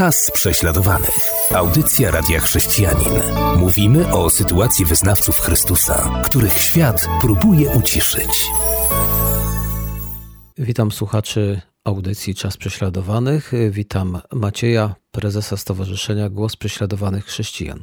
Czas 0.00 0.30
prześladowanych. 0.30 1.30
Audycja 1.54 2.10
Radia 2.10 2.40
Chrześcijanin. 2.40 3.12
Mówimy 3.56 4.12
o 4.12 4.30
sytuacji 4.30 4.84
wyznawców 4.84 5.40
Chrystusa, 5.40 6.22
których 6.24 6.58
świat 6.58 7.06
próbuje 7.20 7.70
uciszyć. 7.70 8.46
Witam 10.58 10.92
słuchaczy 10.92 11.60
audycji 11.84 12.34
Czas 12.34 12.56
Prześladowanych. 12.56 13.52
Witam 13.70 14.20
Macieja, 14.32 14.94
prezesa 15.10 15.56
Stowarzyszenia 15.56 16.28
Głos 16.28 16.56
Prześladowanych 16.56 17.24
Chrześcijan. 17.24 17.82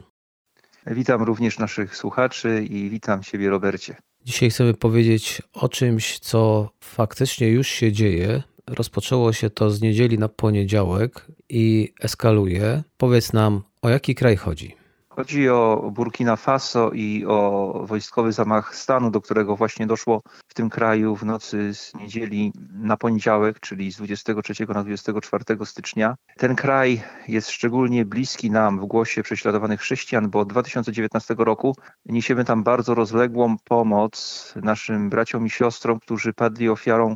Witam 0.88 1.24
również 1.24 1.60
naszych 1.60 1.98
słuchaczy 1.98 2.66
i 2.70 2.90
witam 2.90 3.24
Ciebie, 3.24 3.50
Robercie. 3.50 3.96
Dzisiaj 4.26 4.50
chcemy 4.50 4.74
powiedzieć 4.74 5.42
o 5.54 5.70
czymś, 5.70 6.20
co 6.20 6.70
faktycznie 6.80 7.50
już 7.50 7.68
się 7.68 7.92
dzieje. 7.92 8.44
Rozpoczęło 8.68 9.34
się 9.34 9.50
to 9.50 9.70
z 9.70 9.82
niedzieli 9.82 10.20
na 10.20 10.28
poniedziałek 10.28 11.26
i 11.50 11.94
eskaluje. 12.02 12.84
Powiedz 12.98 13.34
nam, 13.34 13.62
o 13.82 13.90
jaki 13.90 14.16
kraj 14.16 14.36
chodzi? 14.36 14.76
Chodzi 15.10 15.50
o 15.50 15.92
Burkina 15.94 16.36
Faso 16.36 16.92
i 16.94 17.26
o 17.26 17.74
wojskowy 17.86 18.32
zamach 18.32 18.76
stanu, 18.76 19.12
do 19.12 19.22
którego 19.22 19.56
właśnie 19.56 19.88
doszło 19.88 20.22
w 20.48 20.54
tym 20.54 20.70
kraju 20.70 21.16
w 21.16 21.24
nocy 21.26 21.74
z 21.74 21.94
niedzieli 21.96 22.54
na 22.74 22.98
poniedziałek, 22.98 23.60
czyli 23.60 23.92
z 23.92 23.98
23 23.98 24.54
na 24.68 24.84
24 24.84 25.66
stycznia. 25.66 26.16
Ten 26.38 26.56
kraj 26.56 27.02
jest 27.28 27.50
szczególnie 27.50 28.06
bliski 28.06 28.52
nam 28.52 28.80
w 28.80 28.86
głosie 28.86 29.24
prześladowanych 29.24 29.80
chrześcijan, 29.80 30.30
bo 30.30 30.40
od 30.40 30.50
2019 30.50 31.36
roku 31.38 31.76
niesiemy 32.06 32.46
tam 32.46 32.64
bardzo 32.64 32.96
rozległą 32.96 33.56
pomoc 33.64 34.54
naszym 34.56 35.10
braciom 35.10 35.46
i 35.46 35.50
siostrom, 35.50 36.00
którzy 36.00 36.34
padli 36.34 36.70
ofiarą 36.70 37.16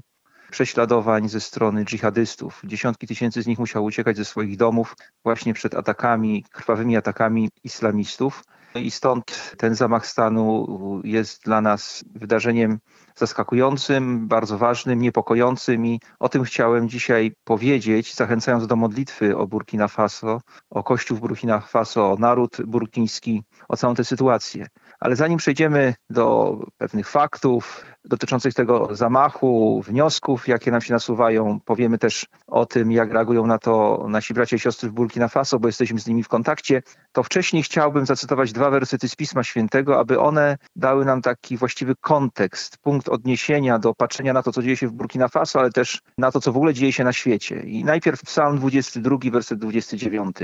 prześladowań 0.52 1.30
ze 1.30 1.40
strony 1.40 1.86
dżihadystów. 1.86 2.62
Dziesiątki 2.64 3.08
tysięcy 3.08 3.42
z 3.42 3.48
nich 3.48 3.60
musiało 3.60 3.86
uciekać 3.86 4.18
ze 4.18 4.26
swoich 4.26 4.58
domów 4.58 4.96
właśnie 5.24 5.54
przed 5.54 5.76
atakami, 5.76 6.46
krwawymi 6.52 6.98
atakami 6.98 7.50
islamistów. 7.64 8.44
I 8.76 8.92
stąd 8.92 9.56
ten 9.58 9.76
zamach 9.76 10.08
stanu 10.08 11.02
jest 11.04 11.44
dla 11.44 11.62
nas 11.62 12.04
wydarzeniem 12.16 12.80
zaskakującym, 13.16 14.28
bardzo 14.28 14.58
ważnym, 14.58 15.02
niepokojącym 15.02 15.86
i 15.86 16.00
o 16.20 16.30
tym 16.30 16.44
chciałem 16.44 16.90
dzisiaj 16.90 17.32
powiedzieć, 17.44 18.16
zachęcając 18.16 18.68
do 18.68 18.76
modlitwy 18.76 19.38
o 19.38 19.48
Burkina 19.48 19.88
Faso, 19.88 20.42
o 20.70 20.84
Kościół 20.84 21.18
w 21.18 21.20
Burkina 21.20 21.60
Faso, 21.60 22.12
o 22.12 22.16
naród 22.16 22.58
burkiński, 22.66 23.44
o 23.70 23.78
całą 23.78 23.96
tę 23.96 24.04
sytuację. 24.04 24.68
Ale 25.02 25.16
zanim 25.16 25.38
przejdziemy 25.38 25.94
do 26.10 26.58
pewnych 26.78 27.10
faktów 27.10 27.86
dotyczących 28.06 28.54
tego 28.54 28.96
zamachu, 28.96 29.82
wniosków, 29.82 30.48
jakie 30.48 30.72
nam 30.72 30.82
się 30.82 30.94
nasuwają, 30.94 31.60
powiemy 31.66 31.98
też 31.98 32.26
o 32.48 32.66
tym, 32.66 32.92
jak 32.92 33.12
reagują 33.12 33.48
na 33.48 33.58
to 33.58 34.06
nasi 34.10 34.34
bracia 34.34 34.56
i 34.56 34.60
siostry 34.60 34.90
w 34.90 34.94
Burkina 34.94 35.28
Faso, 35.28 35.60
bo 35.60 35.68
jesteśmy 35.68 36.00
z 36.00 36.08
nimi 36.08 36.24
w 36.24 36.28
kontakcie, 36.28 36.82
to 37.12 37.24
wcześniej 37.24 37.64
chciałbym 37.64 38.06
zacytować 38.06 38.52
dwa 38.52 38.70
wersety 38.70 39.10
z 39.10 39.16
Pisma 39.16 39.44
Świętego, 39.44 40.00
aby 40.00 40.20
one 40.20 40.58
dały 40.76 41.06
nam 41.06 41.22
taki 41.22 41.58
właściwy 41.58 41.96
kontekst, 42.02 42.78
punkt 42.78 43.10
odniesienia 43.10 43.80
do 43.80 43.94
patrzenia 43.94 44.34
na 44.34 44.44
to, 44.44 44.52
co 44.52 44.62
dzieje 44.62 44.78
się 44.78 44.88
w 44.88 44.94
Burkina 44.94 45.28
Faso, 45.28 45.60
ale 45.60 45.72
też 45.72 46.02
na 46.18 46.32
to, 46.32 46.42
co 46.42 46.52
w 46.52 46.58
ogóle 46.58 46.74
dzieje 46.74 46.94
się 46.94 47.04
na 47.04 47.14
świecie. 47.14 47.64
I 47.64 47.84
najpierw 47.84 48.22
Psalm 48.22 48.58
22, 48.58 49.18
werset 49.32 49.60
29. 49.60 50.38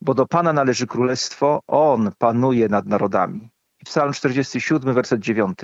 Bo 0.00 0.14
do 0.14 0.26
Pana 0.26 0.52
należy 0.52 0.86
królestwo, 0.86 1.60
On 1.66 2.10
panuje 2.18 2.68
nad 2.68 2.86
narodami. 2.86 3.51
Psalm 3.84 4.12
47, 4.12 4.94
werset 4.94 5.20
9. 5.20 5.58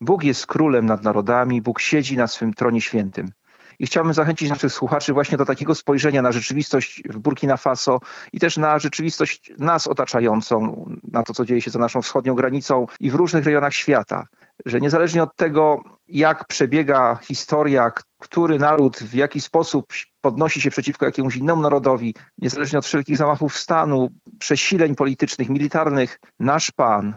Bóg 0.00 0.24
jest 0.24 0.46
królem 0.46 0.86
nad 0.86 1.02
narodami, 1.02 1.62
Bóg 1.62 1.80
siedzi 1.80 2.16
na 2.16 2.26
swym 2.26 2.54
tronie 2.54 2.80
świętym. 2.80 3.30
I 3.78 3.86
chciałbym 3.86 4.14
zachęcić 4.14 4.50
naszych 4.50 4.72
słuchaczy 4.72 5.12
właśnie 5.12 5.38
do 5.38 5.44
takiego 5.44 5.74
spojrzenia 5.74 6.22
na 6.22 6.32
rzeczywistość 6.32 7.02
w 7.10 7.18
Burkina 7.18 7.56
Faso 7.56 8.00
i 8.32 8.40
też 8.40 8.56
na 8.56 8.78
rzeczywistość 8.78 9.52
nas 9.58 9.86
otaczającą, 9.86 10.86
na 11.12 11.22
to, 11.22 11.34
co 11.34 11.44
dzieje 11.44 11.62
się 11.62 11.70
za 11.70 11.78
naszą 11.78 12.02
wschodnią 12.02 12.34
granicą 12.34 12.86
i 13.00 13.10
w 13.10 13.14
różnych 13.14 13.44
rejonach 13.44 13.74
świata. 13.74 14.26
Że 14.66 14.80
niezależnie 14.80 15.22
od 15.22 15.36
tego, 15.36 15.82
jak 16.08 16.46
przebiega 16.46 17.18
historia, 17.22 17.92
który 18.18 18.58
naród 18.58 18.98
w 18.98 19.14
jaki 19.14 19.40
sposób 19.40 19.86
podnosi 20.20 20.60
się 20.60 20.70
przeciwko 20.70 21.06
jakiemuś 21.06 21.36
innemu 21.36 21.62
narodowi, 21.62 22.14
niezależnie 22.38 22.78
od 22.78 22.86
wszelkich 22.86 23.16
zamachów 23.16 23.58
stanu, 23.58 24.08
przesileń 24.38 24.94
politycznych, 24.94 25.48
militarnych, 25.48 26.20
nasz 26.40 26.70
Pan, 26.70 27.14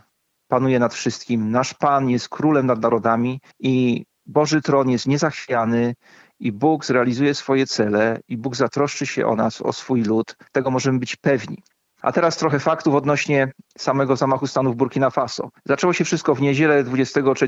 panuje 0.50 0.80
nad 0.80 0.94
wszystkim. 0.94 1.52
Nasz 1.52 1.74
Pan 1.74 2.10
jest 2.10 2.30
królem 2.30 2.66
nad 2.66 2.82
narodami 2.82 3.42
i 3.60 4.06
Boży 4.26 4.62
tron 4.62 4.90
jest 4.90 5.08
niezachwiany 5.08 5.96
i 6.40 6.52
Bóg 6.52 6.86
zrealizuje 6.86 7.36
swoje 7.36 7.68
cele 7.68 8.20
i 8.28 8.38
Bóg 8.38 8.56
zatroszczy 8.56 9.06
się 9.06 9.26
o 9.28 9.36
nas, 9.36 9.62
o 9.62 9.74
swój 9.74 10.04
lud. 10.04 10.36
Tego 10.52 10.72
możemy 10.72 11.00
być 11.00 11.16
pewni. 11.16 11.64
A 12.02 12.12
teraz 12.12 12.38
trochę 12.38 12.60
faktów 12.60 12.96
odnośnie 12.96 13.52
samego 13.78 14.16
zamachu 14.16 14.48
stanu 14.48 14.74
w 14.74 14.76
Burkina 14.76 15.10
Faso. 15.10 15.50
Zaczęło 15.66 15.94
się 15.94 16.06
wszystko 16.06 16.36
w 16.36 16.42
niedzielę 16.42 16.84
23 16.84 17.48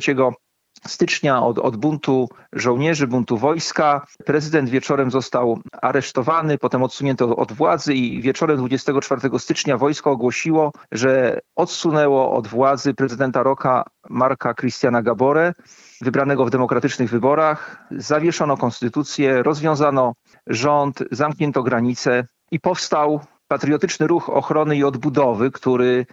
stycznia 0.87 1.43
od, 1.43 1.59
od 1.59 1.77
buntu 1.77 2.29
żołnierzy, 2.53 3.07
buntu 3.07 3.37
wojska. 3.37 4.05
Prezydent 4.25 4.69
wieczorem 4.69 5.11
został 5.11 5.59
aresztowany, 5.81 6.57
potem 6.57 6.83
odsunięto 6.83 7.35
od 7.35 7.51
władzy 7.51 7.93
i 7.93 8.21
wieczorem 8.21 8.57
24 8.57 9.39
stycznia 9.39 9.77
wojsko 9.77 10.11
ogłosiło, 10.11 10.71
że 10.91 11.39
odsunęło 11.55 12.33
od 12.33 12.47
władzy 12.47 12.93
prezydenta 12.93 13.43
Roka 13.43 13.83
Marka 14.09 14.53
Christiana 14.53 15.01
Gabore, 15.01 15.53
wybranego 16.01 16.45
w 16.45 16.49
demokratycznych 16.49 17.09
wyborach. 17.09 17.87
Zawieszono 17.91 18.57
konstytucję, 18.57 19.43
rozwiązano 19.43 20.13
rząd, 20.47 21.03
zamknięto 21.11 21.63
granice 21.63 22.27
i 22.51 22.59
powstał 22.59 23.21
patriotyczny 23.47 24.07
ruch 24.07 24.29
ochrony 24.29 24.77
i 24.77 24.83
odbudowy, 24.83 25.51
który 25.51 26.05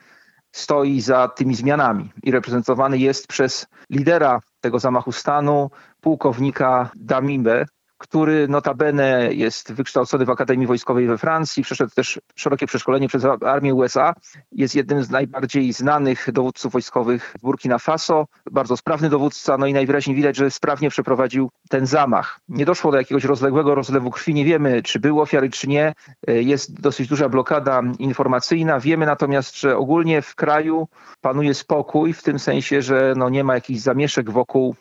stoi 0.59 1.01
za 1.01 1.29
tymi 1.29 1.55
zmianami 1.55 2.11
i 2.23 2.31
reprezentowany 2.31 2.99
jest 2.99 3.27
przez 3.27 3.67
lidera 3.91 4.41
tego 4.61 4.79
zamachu 4.79 5.13
stanu, 5.13 5.71
pułkownika 6.01 6.91
Damimbe, 6.97 7.65
który 7.99 8.49
notabene 8.49 9.29
jest 9.33 9.73
wykształcony 9.73 10.25
w 10.25 10.31
Akademii 10.31 10.67
Wojskowej 10.67 11.07
we 11.07 11.19
Francji, 11.19 11.63
przeszedł 11.63 11.95
też 11.95 12.21
szerokie 12.35 12.67
przeszkolenie 12.67 13.09
przez 13.09 13.25
armię 13.25 13.75
USA. 13.75 14.15
Jest 14.53 14.75
jednym 14.75 15.05
z 15.05 15.11
najbardziej 15.11 15.73
znanych 15.73 16.33
dowódców 16.33 16.73
wojskowych 16.73 17.35
w 17.39 17.43
Burkina 17.43 17.79
Faso. 17.79 18.27
Bardzo 18.51 18.77
sprawny 18.77 19.09
dowódca, 19.09 19.59
no 19.59 19.67
i 19.67 19.73
najwyraźniej 19.73 20.17
widać, 20.17 20.37
że 20.37 20.51
sprawnie 20.51 20.91
przeprowadził 20.91 21.51
ten 21.69 21.87
zamach. 21.87 22.41
Nie 22.49 22.65
doszło 22.65 22.91
do 22.91 22.99
jakiegoś 22.99 23.25
rozległego 23.25 23.75
rozlewu 23.75 24.11
krwi, 24.11 24.35
nie 24.35 24.45
wiemy, 24.45 24.83
czy 24.83 25.01
były 25.01 25.23
ofiary, 25.23 25.51
czy 25.51 25.69
nie. 25.69 25.93
Jest 26.27 26.81
dosyć 26.81 27.09
duża 27.09 27.29
blokada 27.29 27.83
informacyjna. 27.99 28.81
Wiemy 28.81 29.07
natomiast, 29.07 29.61
że 29.61 29.77
ogólnie 29.77 30.23
w 30.23 30.35
kraju 30.35 30.89
panuje 31.21 31.55
spokój, 31.55 32.13
w 32.13 32.23
tym 32.23 32.39
sensie, 32.39 32.83
że 32.83 33.15
no 33.17 33.29
nie 33.29 33.45
ma 33.45 33.55
jakichś 33.55 33.81
zamieszek 33.81 34.31
wokół 34.31 34.75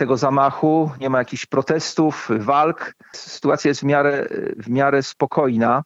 tego 0.00 0.16
zamachu, 0.16 0.90
nie 1.00 1.10
ma 1.10 1.18
jakichś 1.18 1.46
protestów, 1.46 2.28
walk. 2.38 2.94
Sytuacja 3.12 3.68
jest 3.68 3.80
w 3.80 3.84
miarę, 3.84 4.26
w 4.56 4.68
miarę 4.68 5.02
spokojna. 5.02 5.82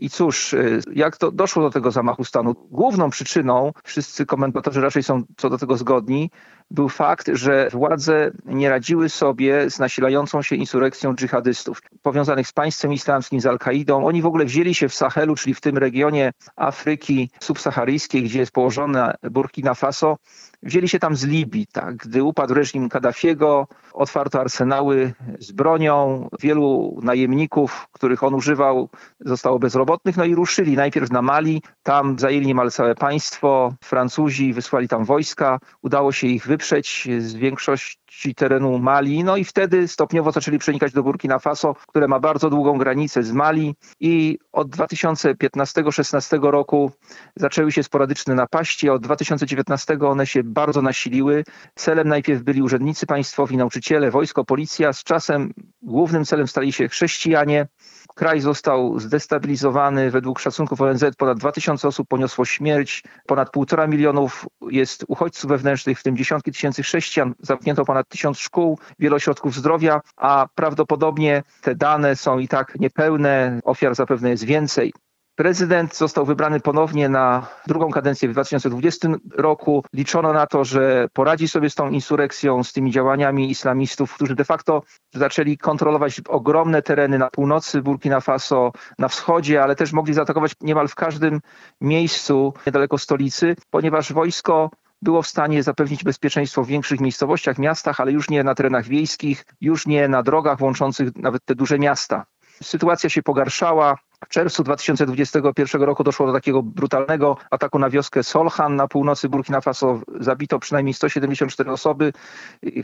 I 0.00 0.10
cóż, 0.10 0.54
jak 0.92 1.16
to 1.16 1.32
doszło 1.32 1.62
do 1.62 1.70
tego 1.70 1.90
zamachu 1.90 2.24
stanu? 2.24 2.54
Główną 2.70 3.10
przyczyną, 3.10 3.72
wszyscy 3.84 4.26
komentatorzy 4.26 4.80
raczej 4.80 5.02
są 5.02 5.22
co 5.36 5.50
do 5.50 5.58
tego 5.58 5.76
zgodni, 5.76 6.30
był 6.70 6.88
fakt, 6.88 7.30
że 7.32 7.68
władze 7.72 8.30
nie 8.44 8.70
radziły 8.70 9.08
sobie 9.08 9.70
z 9.70 9.78
nasilającą 9.78 10.42
się 10.42 10.56
insurekcją 10.56 11.14
dżihadystów 11.14 11.82
powiązanych 12.02 12.48
z 12.48 12.52
państwem 12.52 12.92
islamskim, 12.92 13.40
z 13.40 13.46
Al-Kaidą. 13.46 14.06
Oni 14.06 14.22
w 14.22 14.26
ogóle 14.26 14.44
wzięli 14.44 14.74
się 14.74 14.88
w 14.88 14.94
Sahelu, 14.94 15.34
czyli 15.34 15.54
w 15.54 15.60
tym 15.60 15.78
regionie 15.78 16.32
Afryki 16.56 17.30
subsaharyjskiej, 17.40 18.22
gdzie 18.22 18.38
jest 18.38 18.52
położona 18.52 19.14
Burkina 19.30 19.74
Faso, 19.74 20.16
wzięli 20.62 20.88
się 20.88 20.98
tam 20.98 21.16
z 21.16 21.24
Libii. 21.24 21.66
Tak? 21.72 21.96
Gdy 21.96 22.22
upadł 22.22 22.54
reżim 22.54 22.88
Kaddafiego, 22.88 23.66
otwarto 23.92 24.40
arsenały 24.40 25.12
z 25.38 25.52
bronią. 25.52 26.28
Wielu 26.40 26.98
najemników, 27.02 27.88
których 27.92 28.22
on 28.22 28.34
używał, 28.34 28.88
zostało 29.20 29.58
bezrobotnych, 29.58 30.16
no 30.16 30.24
i 30.24 30.34
ruszyli 30.34 30.76
najpierw 30.76 31.10
na 31.10 31.22
Mali. 31.22 31.62
Tam 31.82 32.18
zajęli 32.18 32.46
niemal 32.46 32.70
całe 32.70 32.94
państwo. 32.94 33.74
Francuzi 33.84 34.52
wysłali 34.52 34.88
tam 34.88 35.04
wojska. 35.04 35.58
Udało 35.82 36.12
się 36.12 36.26
ich 36.26 36.46
wyprzeć 36.46 37.08
z 37.18 37.34
większości 37.34 38.34
terenu 38.36 38.78
Mali. 38.78 39.24
No 39.24 39.36
i 39.36 39.44
wtedy 39.44 39.88
stopniowo 39.88 40.32
zaczęli 40.32 40.58
przenikać 40.58 40.92
do 40.92 41.02
Burkina 41.02 41.38
Faso, 41.38 41.74
które 41.88 42.08
ma 42.08 42.20
bardzo 42.20 42.50
długą 42.50 42.78
granicę 42.78 43.22
z 43.22 43.32
Mali. 43.32 43.74
I 44.00 44.38
od 44.52 44.68
2015-16 44.68 46.50
roku 46.50 46.92
zaczęły 47.36 47.72
się 47.72 47.82
sporadyczne 47.82 48.34
napaści. 48.34 48.90
Od 48.90 49.02
2019 49.02 49.98
one 50.00 50.26
się 50.26 50.42
bardzo 50.48 50.82
nasiliły. 50.82 51.44
Celem 51.74 52.08
najpierw 52.08 52.42
byli 52.42 52.62
urzędnicy 52.62 53.06
państwowi, 53.06 53.56
nauczyciele, 53.56 54.10
wojsko, 54.10 54.44
policja. 54.44 54.92
Z 54.92 55.04
czasem 55.04 55.52
głównym 55.82 56.24
celem 56.24 56.48
stali 56.48 56.72
się 56.72 56.88
chrześcijanie. 56.88 57.66
Kraj 58.14 58.40
został 58.40 58.98
zdestabilizowany. 59.00 60.10
Według 60.10 60.40
szacunków 60.40 60.80
ONZ 60.80 61.04
ponad 61.18 61.38
2000 61.38 61.88
osób 61.88 62.08
poniosło 62.08 62.44
śmierć, 62.44 63.02
ponad 63.26 63.48
1,5 63.56 63.88
milionów 63.88 64.46
jest 64.70 65.04
uchodźców 65.08 65.50
wewnętrznych, 65.50 66.00
w 66.00 66.02
tym 66.02 66.16
dziesiątki 66.16 66.52
tysięcy 66.52 66.82
chrześcijan. 66.82 67.34
Zamknięto 67.40 67.84
ponad 67.84 68.08
tysiąc 68.08 68.38
szkół, 68.38 68.78
wiele 68.98 69.16
ośrodków 69.16 69.54
zdrowia, 69.54 70.00
a 70.16 70.48
prawdopodobnie 70.54 71.42
te 71.62 71.74
dane 71.74 72.16
są 72.16 72.38
i 72.38 72.48
tak 72.48 72.80
niepełne. 72.80 73.60
Ofiar 73.64 73.94
zapewne 73.94 74.30
jest 74.30 74.44
więcej. 74.44 74.92
Prezydent 75.38 75.96
został 75.96 76.26
wybrany 76.26 76.60
ponownie 76.60 77.08
na 77.08 77.46
drugą 77.66 77.90
kadencję 77.90 78.28
w 78.28 78.32
2020 78.32 79.08
roku. 79.34 79.84
Liczono 79.92 80.32
na 80.32 80.46
to, 80.46 80.64
że 80.64 81.08
poradzi 81.12 81.48
sobie 81.48 81.70
z 81.70 81.74
tą 81.74 81.90
insurekcją, 81.90 82.64
z 82.64 82.72
tymi 82.72 82.90
działaniami 82.90 83.50
islamistów, 83.50 84.14
którzy 84.14 84.34
de 84.34 84.44
facto 84.44 84.82
zaczęli 85.14 85.58
kontrolować 85.58 86.20
ogromne 86.28 86.82
tereny 86.82 87.18
na 87.18 87.30
północy 87.30 87.82
Burkina 87.82 88.20
Faso, 88.20 88.72
na 88.98 89.08
wschodzie, 89.08 89.62
ale 89.62 89.76
też 89.76 89.92
mogli 89.92 90.14
zaatakować 90.14 90.52
niemal 90.60 90.88
w 90.88 90.94
każdym 90.94 91.40
miejscu 91.80 92.54
niedaleko 92.66 92.98
stolicy, 92.98 93.56
ponieważ 93.70 94.12
wojsko 94.12 94.70
było 95.02 95.22
w 95.22 95.26
stanie 95.26 95.62
zapewnić 95.62 96.04
bezpieczeństwo 96.04 96.64
w 96.64 96.68
większych 96.68 97.00
miejscowościach, 97.00 97.58
miastach, 97.58 98.00
ale 98.00 98.12
już 98.12 98.30
nie 98.30 98.44
na 98.44 98.54
terenach 98.54 98.86
wiejskich, 98.86 99.44
już 99.60 99.86
nie 99.86 100.08
na 100.08 100.22
drogach 100.22 100.60
łączących 100.60 101.16
nawet 101.16 101.44
te 101.44 101.54
duże 101.54 101.78
miasta. 101.78 102.26
Sytuacja 102.62 103.10
się 103.10 103.22
pogarszała. 103.22 103.96
W 104.24 104.28
czerwcu 104.28 104.64
2021 104.64 105.82
roku 105.82 106.04
doszło 106.04 106.26
do 106.26 106.32
takiego 106.32 106.62
brutalnego 106.62 107.36
ataku 107.50 107.78
na 107.78 107.90
wioskę 107.90 108.22
Solhan 108.22 108.76
na 108.76 108.88
północy 108.88 109.28
Burkina 109.28 109.60
Faso. 109.60 110.00
Zabito 110.20 110.58
przynajmniej 110.58 110.94
174 110.94 111.70
osoby. 111.70 112.12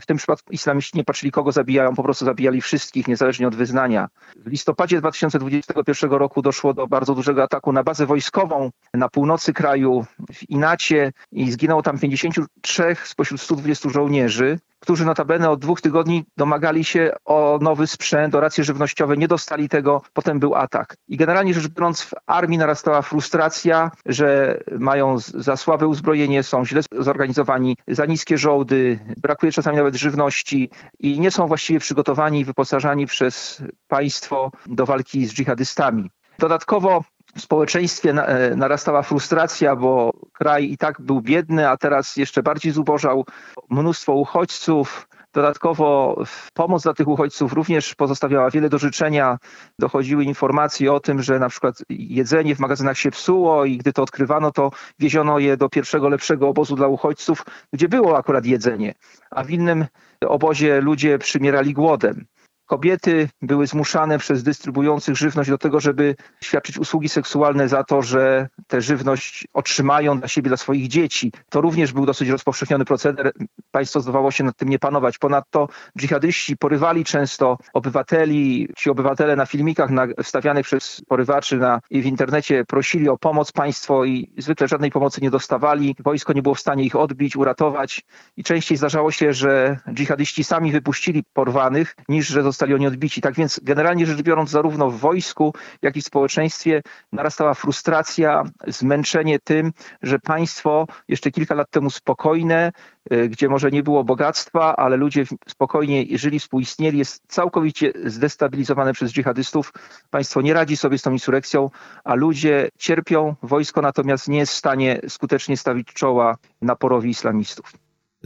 W 0.01 0.05
tym 0.05 0.17
przypadku 0.17 0.53
islamiści 0.53 0.97
nie 0.97 1.03
patrzyli 1.03 1.31
kogo 1.31 1.51
zabijają, 1.51 1.95
po 1.95 2.03
prostu 2.03 2.25
zabijali 2.25 2.61
wszystkich, 2.61 3.07
niezależnie 3.07 3.47
od 3.47 3.55
wyznania. 3.55 4.07
W 4.35 4.47
listopadzie 4.47 4.99
2021 4.99 6.11
roku 6.11 6.41
doszło 6.41 6.73
do 6.73 6.87
bardzo 6.87 7.15
dużego 7.15 7.43
ataku 7.43 7.73
na 7.73 7.83
bazę 7.83 8.05
wojskową 8.05 8.71
na 8.93 9.09
północy 9.09 9.53
kraju 9.53 10.05
w 10.33 10.49
Inacie 10.49 11.11
i 11.31 11.51
zginęło 11.51 11.81
tam 11.81 11.99
53 11.99 12.95
spośród 13.03 13.41
120 13.41 13.89
żołnierzy 13.89 14.59
którzy 14.85 15.05
notabene 15.05 15.49
od 15.49 15.59
dwóch 15.59 15.81
tygodni 15.81 16.25
domagali 16.37 16.83
się 16.83 17.11
o 17.25 17.59
nowy 17.61 17.87
sprzęt, 17.87 18.35
o 18.35 18.39
racje 18.39 18.63
żywnościowe, 18.63 19.17
nie 19.17 19.27
dostali 19.27 19.69
tego, 19.69 20.01
potem 20.13 20.39
był 20.39 20.55
atak. 20.55 20.97
I 21.07 21.17
generalnie 21.17 21.53
rzecz 21.53 21.67
biorąc 21.67 22.01
w 22.01 22.13
armii 22.27 22.57
narastała 22.57 23.01
frustracja, 23.01 23.91
że 24.05 24.59
mają 24.79 25.19
za 25.19 25.57
słabe 25.57 25.87
uzbrojenie, 25.87 26.43
są 26.43 26.65
źle 26.65 26.81
zorganizowani, 26.99 27.77
za 27.87 28.05
niskie 28.05 28.37
żołdy, 28.37 28.99
brakuje 29.17 29.51
czasami 29.51 29.77
nawet 29.77 29.95
żywności 29.95 30.69
i 30.99 31.19
nie 31.19 31.31
są 31.31 31.47
właściwie 31.47 31.79
przygotowani 31.79 32.39
i 32.39 32.45
wyposażani 32.45 33.05
przez 33.05 33.63
państwo 33.87 34.51
do 34.65 34.85
walki 34.85 35.25
z 35.25 35.33
dżihadystami. 35.33 36.09
Dodatkowo 36.39 37.03
w 37.37 37.41
społeczeństwie 37.41 38.09
e, 38.09 38.55
narastała 38.55 39.01
frustracja, 39.01 39.75
bo 39.75 40.11
kraj 40.33 40.71
i 40.71 40.77
tak 40.77 41.01
był 41.01 41.21
biedny, 41.21 41.69
a 41.69 41.77
teraz 41.77 42.15
jeszcze 42.17 42.43
bardziej 42.43 42.71
zubożał. 42.71 43.25
Mnóstwo 43.69 44.13
uchodźców. 44.13 45.07
Dodatkowo 45.33 46.15
pomoc 46.53 46.83
dla 46.83 46.93
tych 46.93 47.07
uchodźców 47.07 47.53
również 47.53 47.95
pozostawiała 47.95 48.49
wiele 48.49 48.69
do 48.69 48.77
życzenia. 48.77 49.37
Dochodziły 49.79 50.23
informacje 50.23 50.93
o 50.93 50.99
tym, 50.99 51.23
że 51.23 51.39
na 51.39 51.49
przykład 51.49 51.75
jedzenie 51.89 52.55
w 52.55 52.59
magazynach 52.59 52.97
się 52.97 53.11
psuło 53.11 53.65
i 53.65 53.77
gdy 53.77 53.93
to 53.93 54.03
odkrywano, 54.03 54.51
to 54.51 54.71
wieziono 54.99 55.39
je 55.39 55.57
do 55.57 55.69
pierwszego 55.69 56.09
lepszego 56.09 56.49
obozu 56.49 56.75
dla 56.75 56.87
uchodźców, 56.87 57.45
gdzie 57.73 57.89
było 57.89 58.17
akurat 58.17 58.45
jedzenie, 58.45 58.93
a 59.31 59.43
w 59.43 59.49
innym 59.49 59.85
obozie 60.27 60.81
ludzie 60.81 61.19
przymierali 61.19 61.73
głodem. 61.73 62.25
Kobiety 62.65 63.29
były 63.41 63.67
zmuszane 63.67 64.19
przez 64.19 64.43
dystrybuujących 64.43 65.15
żywność 65.15 65.49
do 65.49 65.57
tego, 65.57 65.79
żeby 65.79 66.15
świadczyć 66.41 66.77
usługi 66.77 67.09
seksualne 67.09 67.69
za 67.69 67.83
to, 67.83 68.01
że 68.01 68.49
tę 68.67 68.81
żywność 68.81 69.47
otrzymają 69.53 70.19
dla 70.19 70.27
siebie, 70.27 70.47
dla 70.47 70.57
swoich 70.57 70.87
dzieci. 70.87 71.31
To 71.49 71.61
również 71.61 71.93
był 71.93 72.05
dosyć 72.05 72.29
rozpowszechniony 72.29 72.85
proceder. 72.85 73.31
Państwo 73.71 74.01
zdawało 74.01 74.31
się 74.31 74.43
nad 74.43 74.57
tym 74.57 74.69
nie 74.69 74.79
panować. 74.79 75.17
Ponadto 75.17 75.69
dżihadyści 75.99 76.57
porywali 76.57 77.03
często 77.03 77.57
obywateli. 77.73 78.69
Ci 78.77 78.89
obywatele 78.89 79.35
na 79.35 79.45
filmikach 79.45 79.89
wstawianych 80.23 80.65
przez 80.65 81.01
porywaczy 81.07 81.57
na, 81.57 81.79
w 81.91 82.05
internecie 82.05 82.65
prosili 82.65 83.09
o 83.09 83.17
pomoc 83.17 83.51
państwo 83.51 84.05
i 84.05 84.33
zwykle 84.37 84.67
żadnej 84.67 84.91
pomocy 84.91 85.21
nie 85.21 85.31
dostawali. 85.31 85.95
Wojsko 85.99 86.33
nie 86.33 86.41
było 86.41 86.55
w 86.55 86.59
stanie 86.59 86.83
ich 86.83 86.95
odbić, 86.95 87.35
uratować 87.35 88.03
i 88.37 88.43
częściej 88.43 88.77
zdarzało 88.77 89.11
się, 89.11 89.33
że 89.33 89.79
dżihadyści 89.93 90.43
sami 90.43 90.71
wypuścili 90.71 91.23
porwanych, 91.33 91.95
niż 92.09 92.27
że 92.27 92.43
zostali 92.55 92.73
oni 92.73 92.87
odbici. 92.87 93.21
Tak 93.21 93.35
więc 93.35 93.59
generalnie 93.63 94.05
rzecz 94.05 94.21
biorąc 94.21 94.49
zarówno 94.49 94.89
w 94.89 94.99
wojsku, 94.99 95.53
jak 95.81 95.97
i 95.97 96.01
w 96.01 96.05
społeczeństwie 96.05 96.81
narastała 97.11 97.53
frustracja, 97.53 98.43
zmęczenie 98.67 99.39
tym, 99.39 99.71
że 100.01 100.19
państwo 100.19 100.87
jeszcze 101.07 101.31
kilka 101.31 101.55
lat 101.55 101.69
temu 101.69 101.89
spokojne, 101.89 102.71
y, 103.13 103.29
gdzie 103.29 103.49
może 103.49 103.71
nie 103.71 103.83
było 103.83 104.03
bogactwa, 104.03 104.75
ale 104.75 104.97
ludzie 104.97 105.23
spokojnie 105.47 106.17
żyli, 106.17 106.39
współistnieli, 106.39 106.97
jest 106.97 107.21
całkowicie 107.27 107.93
zdestabilizowane 108.05 108.93
przez 108.93 109.11
dżihadystów. 109.11 109.73
Państwo 110.09 110.41
nie 110.41 110.53
radzi 110.53 110.77
sobie 110.77 110.97
z 110.97 111.01
tą 111.01 111.11
insurekcją, 111.11 111.69
a 112.03 112.15
ludzie 112.15 112.69
cierpią, 112.77 113.35
wojsko 113.43 113.81
natomiast 113.81 114.27
nie 114.27 114.37
jest 114.37 114.53
w 114.53 114.57
stanie 114.57 114.99
skutecznie 115.07 115.57
stawić 115.57 115.87
czoła 115.93 116.37
naporowi 116.61 117.09
islamistów. 117.09 117.73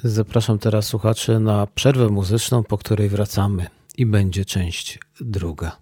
Zapraszam 0.03 0.59
teraz 0.59 0.85
słuchaczy 0.85 1.39
na 1.39 1.67
przerwę 1.75 2.09
muzyczną, 2.09 2.63
po 2.63 2.77
której 2.77 3.09
wracamy 3.09 3.78
i 3.99 4.05
będzie 4.05 4.45
część 4.45 4.99
druga. 5.21 5.77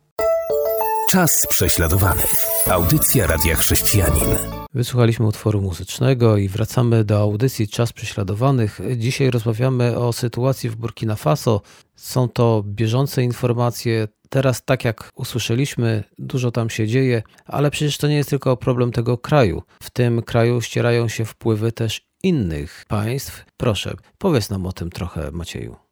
Czas 1.11 1.47
prześladowany. 1.49 2.23
Audycja 2.69 3.27
Radia 3.27 3.55
Chrześcijanin. 3.55 4.35
Wysłuchaliśmy 4.73 5.25
utworu 5.27 5.61
muzycznego 5.61 6.37
i 6.37 6.47
wracamy 6.47 7.03
do 7.03 7.19
audycji 7.19 7.67
Czas 7.67 7.93
Prześladowanych. 7.93 8.79
Dzisiaj 8.97 9.31
rozmawiamy 9.31 9.97
o 9.97 10.13
sytuacji 10.13 10.69
w 10.69 10.75
Burkina 10.75 11.15
Faso. 11.15 11.61
Są 11.95 12.29
to 12.29 12.63
bieżące 12.65 13.23
informacje. 13.23 14.07
Teraz, 14.29 14.65
tak 14.65 14.85
jak 14.85 15.09
usłyszeliśmy, 15.15 16.03
dużo 16.19 16.51
tam 16.51 16.69
się 16.69 16.87
dzieje, 16.87 17.23
ale 17.45 17.71
przecież 17.71 17.97
to 17.97 18.07
nie 18.07 18.15
jest 18.15 18.29
tylko 18.29 18.57
problem 18.57 18.91
tego 18.91 19.17
kraju. 19.17 19.63
W 19.83 19.89
tym 19.89 20.21
kraju 20.21 20.61
ścierają 20.61 21.07
się 21.07 21.25
wpływy 21.25 21.71
też 21.71 22.01
innych 22.23 22.85
państw. 22.87 23.45
Proszę, 23.57 23.95
powiedz 24.17 24.49
nam 24.49 24.65
o 24.65 24.71
tym 24.71 24.89
trochę, 24.89 25.31
Macieju 25.31 25.86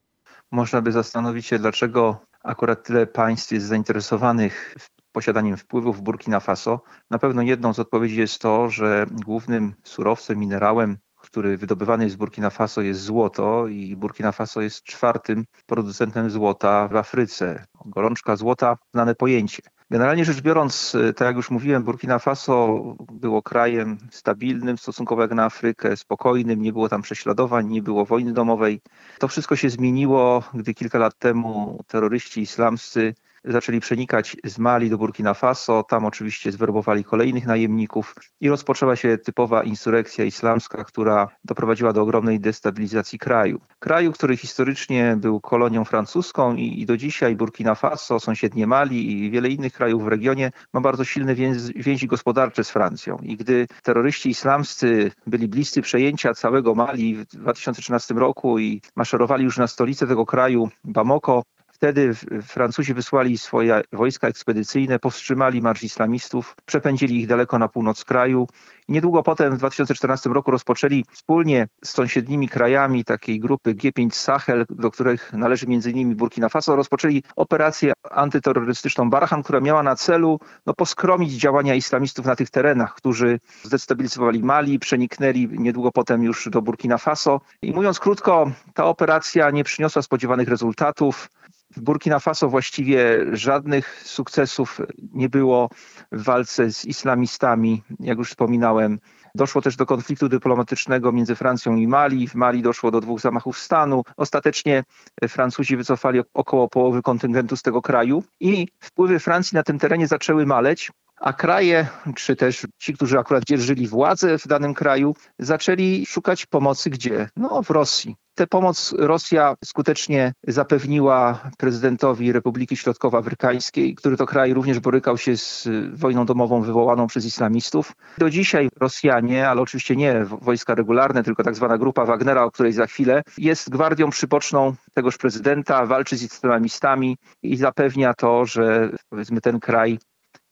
można 0.56 0.81
by 0.81 0.92
zastanowić 0.92 1.46
się, 1.46 1.60
dlaczego 1.60 2.25
akurat 2.44 2.84
tyle 2.84 3.07
państw 3.07 3.52
jest 3.52 3.66
zainteresowanych 3.66 4.75
posiadaniem 5.12 5.57
wpływów 5.57 5.98
w 5.98 6.02
Burkina 6.02 6.40
Faso. 6.40 6.81
Na 7.10 7.19
pewno 7.19 7.42
jedną 7.42 7.74
z 7.74 7.80
odpowiedzi 7.80 8.19
jest 8.19 8.40
to, 8.40 8.69
że 8.69 9.06
głównym 9.25 9.74
surowcem, 9.84 10.40
minerałem, 10.40 10.98
który 11.16 11.57
wydobywany 11.57 12.04
jest 12.04 12.13
z 12.13 12.18
Burkina 12.18 12.50
Faso 12.50 12.81
jest 12.81 13.02
złoto 13.02 13.68
i 13.68 13.96
Burkina 13.96 14.31
Faso 14.31 14.62
jest 14.62 14.84
czwartym 14.84 15.46
producentem 15.66 16.30
złota 16.30 16.88
w 16.88 16.96
Afryce. 16.96 17.66
Gorączka 17.86 18.36
złota, 18.36 18.78
znane 18.94 19.16
pojęcie. 19.16 19.62
Generalnie 19.90 20.26
rzecz 20.26 20.42
biorąc, 20.42 20.96
e, 20.96 21.14
tak 21.14 21.26
jak 21.26 21.36
już 21.36 21.52
mówiłem, 21.52 21.84
Burkina 21.84 22.20
Faso 22.20 22.82
było 23.12 23.42
krajem 23.42 23.98
stabilnym 24.12 24.77
stosunkowo 24.77 25.22
jak 25.22 25.32
na 25.32 25.46
Afrykę, 25.46 25.98
spokojnym, 25.98 26.62
nie 26.62 26.74
było 26.74 26.89
tam 26.89 27.01
prześladowań, 27.01 27.68
nie 27.68 27.82
było 27.82 28.06
wojny 28.06 28.34
domowej. 28.34 28.82
To 29.20 29.27
wszystko 29.27 29.56
się 29.56 29.70
zmieniło, 29.70 30.44
gdy 30.54 30.74
kilka 30.74 31.00
lat 31.00 31.18
temu 31.20 31.84
terroryści 31.88 32.42
islamscy 32.42 33.15
zaczęli 33.48 33.80
przenikać 33.80 34.38
z 34.44 34.60
Mali 34.60 34.90
do 34.90 34.98
Burkina 34.98 35.34
Faso. 35.34 35.84
Tam 35.84 36.06
oczywiście 36.06 36.52
zwerbowali 36.52 37.04
kolejnych 37.04 37.46
najemników 37.46 38.16
i 38.42 38.50
rozpoczęła 38.50 38.96
się 38.96 39.18
typowa 39.18 39.64
insurekcja 39.64 40.25
islamska, 40.25 40.84
która 40.84 41.28
doprowadziła 41.44 41.94
do 41.94 42.02
ogromnej 42.02 42.40
destabilizacji 42.40 43.20
kraju. 43.20 43.62
Kraju, 43.80 44.12
który 44.12 44.38
historycznie 44.38 45.18
był 45.20 45.42
kolonią 45.42 45.86
francuską 45.86 46.56
i, 46.56 46.82
i 46.82 46.86
do 46.86 46.98
dzisiaj 46.98 47.36
Burkina 47.36 47.75
Faso, 47.75 48.20
sąsiednie 48.20 48.68
Mali 48.68 49.12
i 49.12 49.32
wiele 49.32 49.50
innych 49.50 49.74
krajów 49.74 50.04
w 50.04 50.08
regionie 50.08 50.52
ma 50.74 50.82
bardzo 50.82 51.04
silne 51.04 51.36
więzi, 51.36 51.74
więzi 51.75 52.08
gospodarcze 52.08 52.64
z 52.64 52.70
Francją. 52.70 53.18
I 53.24 53.38
gdy 53.38 53.68
terroryści 53.84 54.30
islamscy 54.30 55.12
byli 55.28 55.48
bliscy 55.48 55.82
przejęcia 55.82 56.34
całego 56.34 56.75
Mali 56.75 57.16
w 57.16 57.25
2013 57.25 58.14
roku 58.14 58.60
i 58.60 58.82
maszerowali 58.96 59.44
już 59.44 59.58
na 59.58 59.68
stolicę 59.68 60.08
tego 60.08 60.25
kraju, 60.25 60.70
Bamako, 60.84 61.44
Wtedy 61.75 62.13
Francuzi 62.44 62.94
wysłali 62.94 63.38
swoje 63.38 63.82
wojska 63.94 64.27
ekspedycyjne, 64.27 65.00
powstrzymali 65.00 65.62
marsz 65.62 65.84
islamistów, 65.84 66.55
przepędzili 66.65 67.20
ich 67.20 67.27
daleko 67.27 67.60
na 67.60 67.67
północ 67.67 68.05
kraju. 68.05 68.48
Niedługo 68.89 69.24
potem 69.24 69.55
w 69.55 69.58
2014 69.58 70.29
roku 70.29 70.51
rozpoczęli 70.51 71.05
wspólnie 71.12 71.67
z 71.84 71.89
sąsiednimi 71.89 72.50
krajami 72.50 73.05
takiej 73.05 73.39
grupy 73.39 73.74
G5 73.74 74.12
Sahel, 74.12 74.65
do 74.70 74.91
których 74.91 75.34
należy 75.34 75.65
m.in. 75.70 76.15
Burkina 76.15 76.50
Faso, 76.50 76.75
rozpoczęli 76.75 77.24
operację 77.36 77.94
antyterrorystyczną 78.12 79.10
Barhan, 79.10 79.44
która 79.44 79.60
miała 79.60 79.84
na 79.84 79.96
celu 79.96 80.39
no, 80.65 80.74
poskromić 80.74 81.34
działania 81.34 81.75
islamistów 81.75 82.25
na 82.25 82.36
tych 82.36 82.50
terenach, 82.50 82.96
którzy 82.96 83.39
zdestabilizowali 83.63 84.44
Mali, 84.44 84.79
przeniknęli 84.79 85.48
niedługo 85.51 85.91
potem 85.91 86.24
już 86.24 86.50
do 86.50 86.62
Burkina 86.62 86.98
Faso. 86.98 87.41
I 87.62 87.72
mówiąc 87.72 88.00
krótko, 88.00 88.51
ta 88.74 88.86
operacja 88.86 89.50
nie 89.50 89.63
przyniosła 89.63 90.01
spodziewanych 90.01 90.48
rezultatów. 90.48 91.29
W 91.75 91.82
Burkina 91.82 92.20
Faso 92.20 92.50
właściwie 92.50 93.25
żadnych 93.32 94.01
sukcesów 94.03 94.82
nie 95.13 95.29
było 95.29 95.70
w 96.12 96.24
walce 96.24 96.72
z 96.72 96.86
islamistami, 96.86 97.84
jak 98.00 98.17
już 98.17 98.29
wspominałem. 98.29 99.00
Doszło 99.36 99.62
też 99.62 99.75
do 99.75 99.86
konfliktu 99.86 100.29
dyplomatycznego 100.29 101.12
między 101.12 101.36
Francją 101.36 101.75
i 101.75 101.88
Mali. 101.88 102.27
W 102.27 102.36
Mali 102.36 102.62
doszło 102.62 102.91
do 102.91 103.01
dwóch 103.01 103.20
zamachów 103.20 103.58
stanu. 103.58 104.03
Ostatecznie 104.17 104.84
Francuzi 105.27 105.77
wycofali 105.77 106.22
około 106.34 106.70
połowy 106.70 107.01
kontyngentu 107.01 107.58
z 107.58 107.62
tego 107.62 107.82
kraju 107.82 108.24
i 108.39 108.67
wpływy 108.79 109.20
Francji 109.20 109.55
na 109.55 109.63
tym 109.63 109.79
terenie 109.79 110.08
zaczęły 110.08 110.46
maleć, 110.46 110.91
a 111.25 111.34
kraje, 111.34 111.88
czy 112.15 112.36
też 112.36 112.67
ci, 112.77 112.94
którzy 112.94 113.20
akurat 113.20 113.44
dzierżyli 113.44 113.88
władzę 113.88 114.38
w 114.38 114.48
danym 114.48 114.74
kraju, 114.74 115.15
zaczęli 115.39 116.05
szukać 116.05 116.46
pomocy 116.46 116.89
gdzie? 116.89 117.29
No 117.36 117.63
w 117.63 117.70
Rosji. 117.70 118.15
Tę 118.36 118.48
pomoc 118.48 118.94
Rosja 118.98 119.55
skutecznie 119.65 120.34
zapewniła 120.48 121.39
prezydentowi 121.58 122.32
Republiki 122.32 122.77
Środkowoafrykańskiej, 122.77 123.96
który 123.96 124.17
to 124.17 124.25
kraj 124.25 124.53
również 124.53 124.79
borykał 124.79 125.17
się 125.17 125.38
z 125.38 125.67
wojną 125.94 126.25
domową 126.25 126.62
wywołaną 126.62 127.08
przez 127.08 127.25
islamistów. 127.25 127.94
Do 128.17 128.29
dzisiaj 128.29 128.70
Rosjanie, 128.79 129.50
ale 129.50 129.62
oczywiście 129.62 129.96
nie 129.96 130.25
wojska 130.25 130.75
regularne, 130.75 131.24
tylko 131.24 131.44
tak 131.44 131.55
zwana 131.55 131.77
grupa 131.77 132.05
Wagnera, 132.05 132.44
o 132.44 132.51
której 132.51 132.74
za 132.74 132.88
chwilę, 132.88 133.22
jest 133.38 133.70
gwardią 133.70 134.10
przyboczną 134.10 134.75
tegoż 134.94 135.17
prezydenta, 135.17 135.86
walczy 135.86 136.17
z 136.17 136.24
islamistami 136.24 137.17
i 137.44 137.58
zapewnia 137.58 138.13
to, 138.13 138.46
że 138.46 138.89
powiedzmy 139.10 139.41
ten 139.41 139.60
kraj 139.60 140.00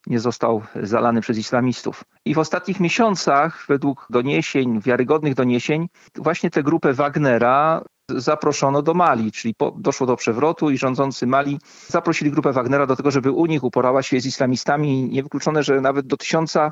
nie 0.07 0.19
został 0.19 0.61
zalany 0.83 1.21
przez 1.21 1.37
islamistów. 1.37 2.03
I 2.25 2.33
w 2.33 2.39
ostatnich 2.39 2.79
miesiącach, 2.79 3.65
według 3.67 4.07
doniesień, 4.09 4.81
wiarygodnych 4.81 5.35
doniesień, 5.35 5.87
właśnie 6.15 6.49
tę 6.49 6.63
grupę 6.63 6.93
Wagnera 6.93 7.83
zaproszono 8.09 8.81
do 8.81 8.93
Mali, 8.93 9.31
czyli 9.31 9.55
po, 9.55 9.71
doszło 9.71 10.07
do 10.07 10.15
przewrotu 10.15 10.69
i 10.69 10.77
rządzący 10.77 11.27
Mali 11.27 11.59
zaprosili 11.87 12.31
grupę 12.31 12.51
Wagnera 12.51 12.85
do 12.85 12.95
tego, 12.95 13.11
żeby 13.11 13.31
u 13.31 13.45
nich 13.45 13.63
uporała 13.63 14.03
się 14.03 14.21
z 14.21 14.25
islamistami. 14.25 15.09
Niewykluczone, 15.09 15.63
że 15.63 15.81
nawet 15.81 16.07
do 16.07 16.17
tysiąca 16.17 16.71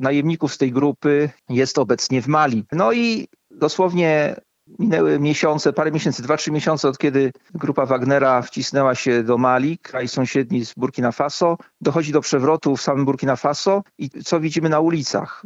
najemników 0.00 0.54
z 0.54 0.58
tej 0.58 0.72
grupy 0.72 1.30
jest 1.48 1.78
obecnie 1.78 2.22
w 2.22 2.26
Mali. 2.26 2.64
No 2.72 2.92
i 2.92 3.28
dosłownie 3.50 4.36
Minęły 4.78 5.18
miesiące, 5.18 5.72
parę 5.72 5.90
miesięcy, 5.92 6.22
dwa, 6.22 6.36
trzy 6.36 6.50
miesiące 6.50 6.88
od 6.88 6.98
kiedy 6.98 7.32
grupa 7.54 7.86
Wagnera 7.86 8.42
wcisnęła 8.42 8.94
się 8.94 9.22
do 9.22 9.38
Mali, 9.38 9.78
kraj 9.78 10.08
sąsiedni 10.08 10.64
z 10.64 10.74
Burkina 10.74 11.12
Faso. 11.12 11.56
Dochodzi 11.80 12.12
do 12.12 12.20
przewrotu 12.20 12.76
w 12.76 12.82
samym 12.82 13.04
Burkina 13.04 13.36
Faso 13.36 13.82
i 13.98 14.10
co 14.10 14.40
widzimy 14.40 14.68
na 14.68 14.80
ulicach? 14.80 15.42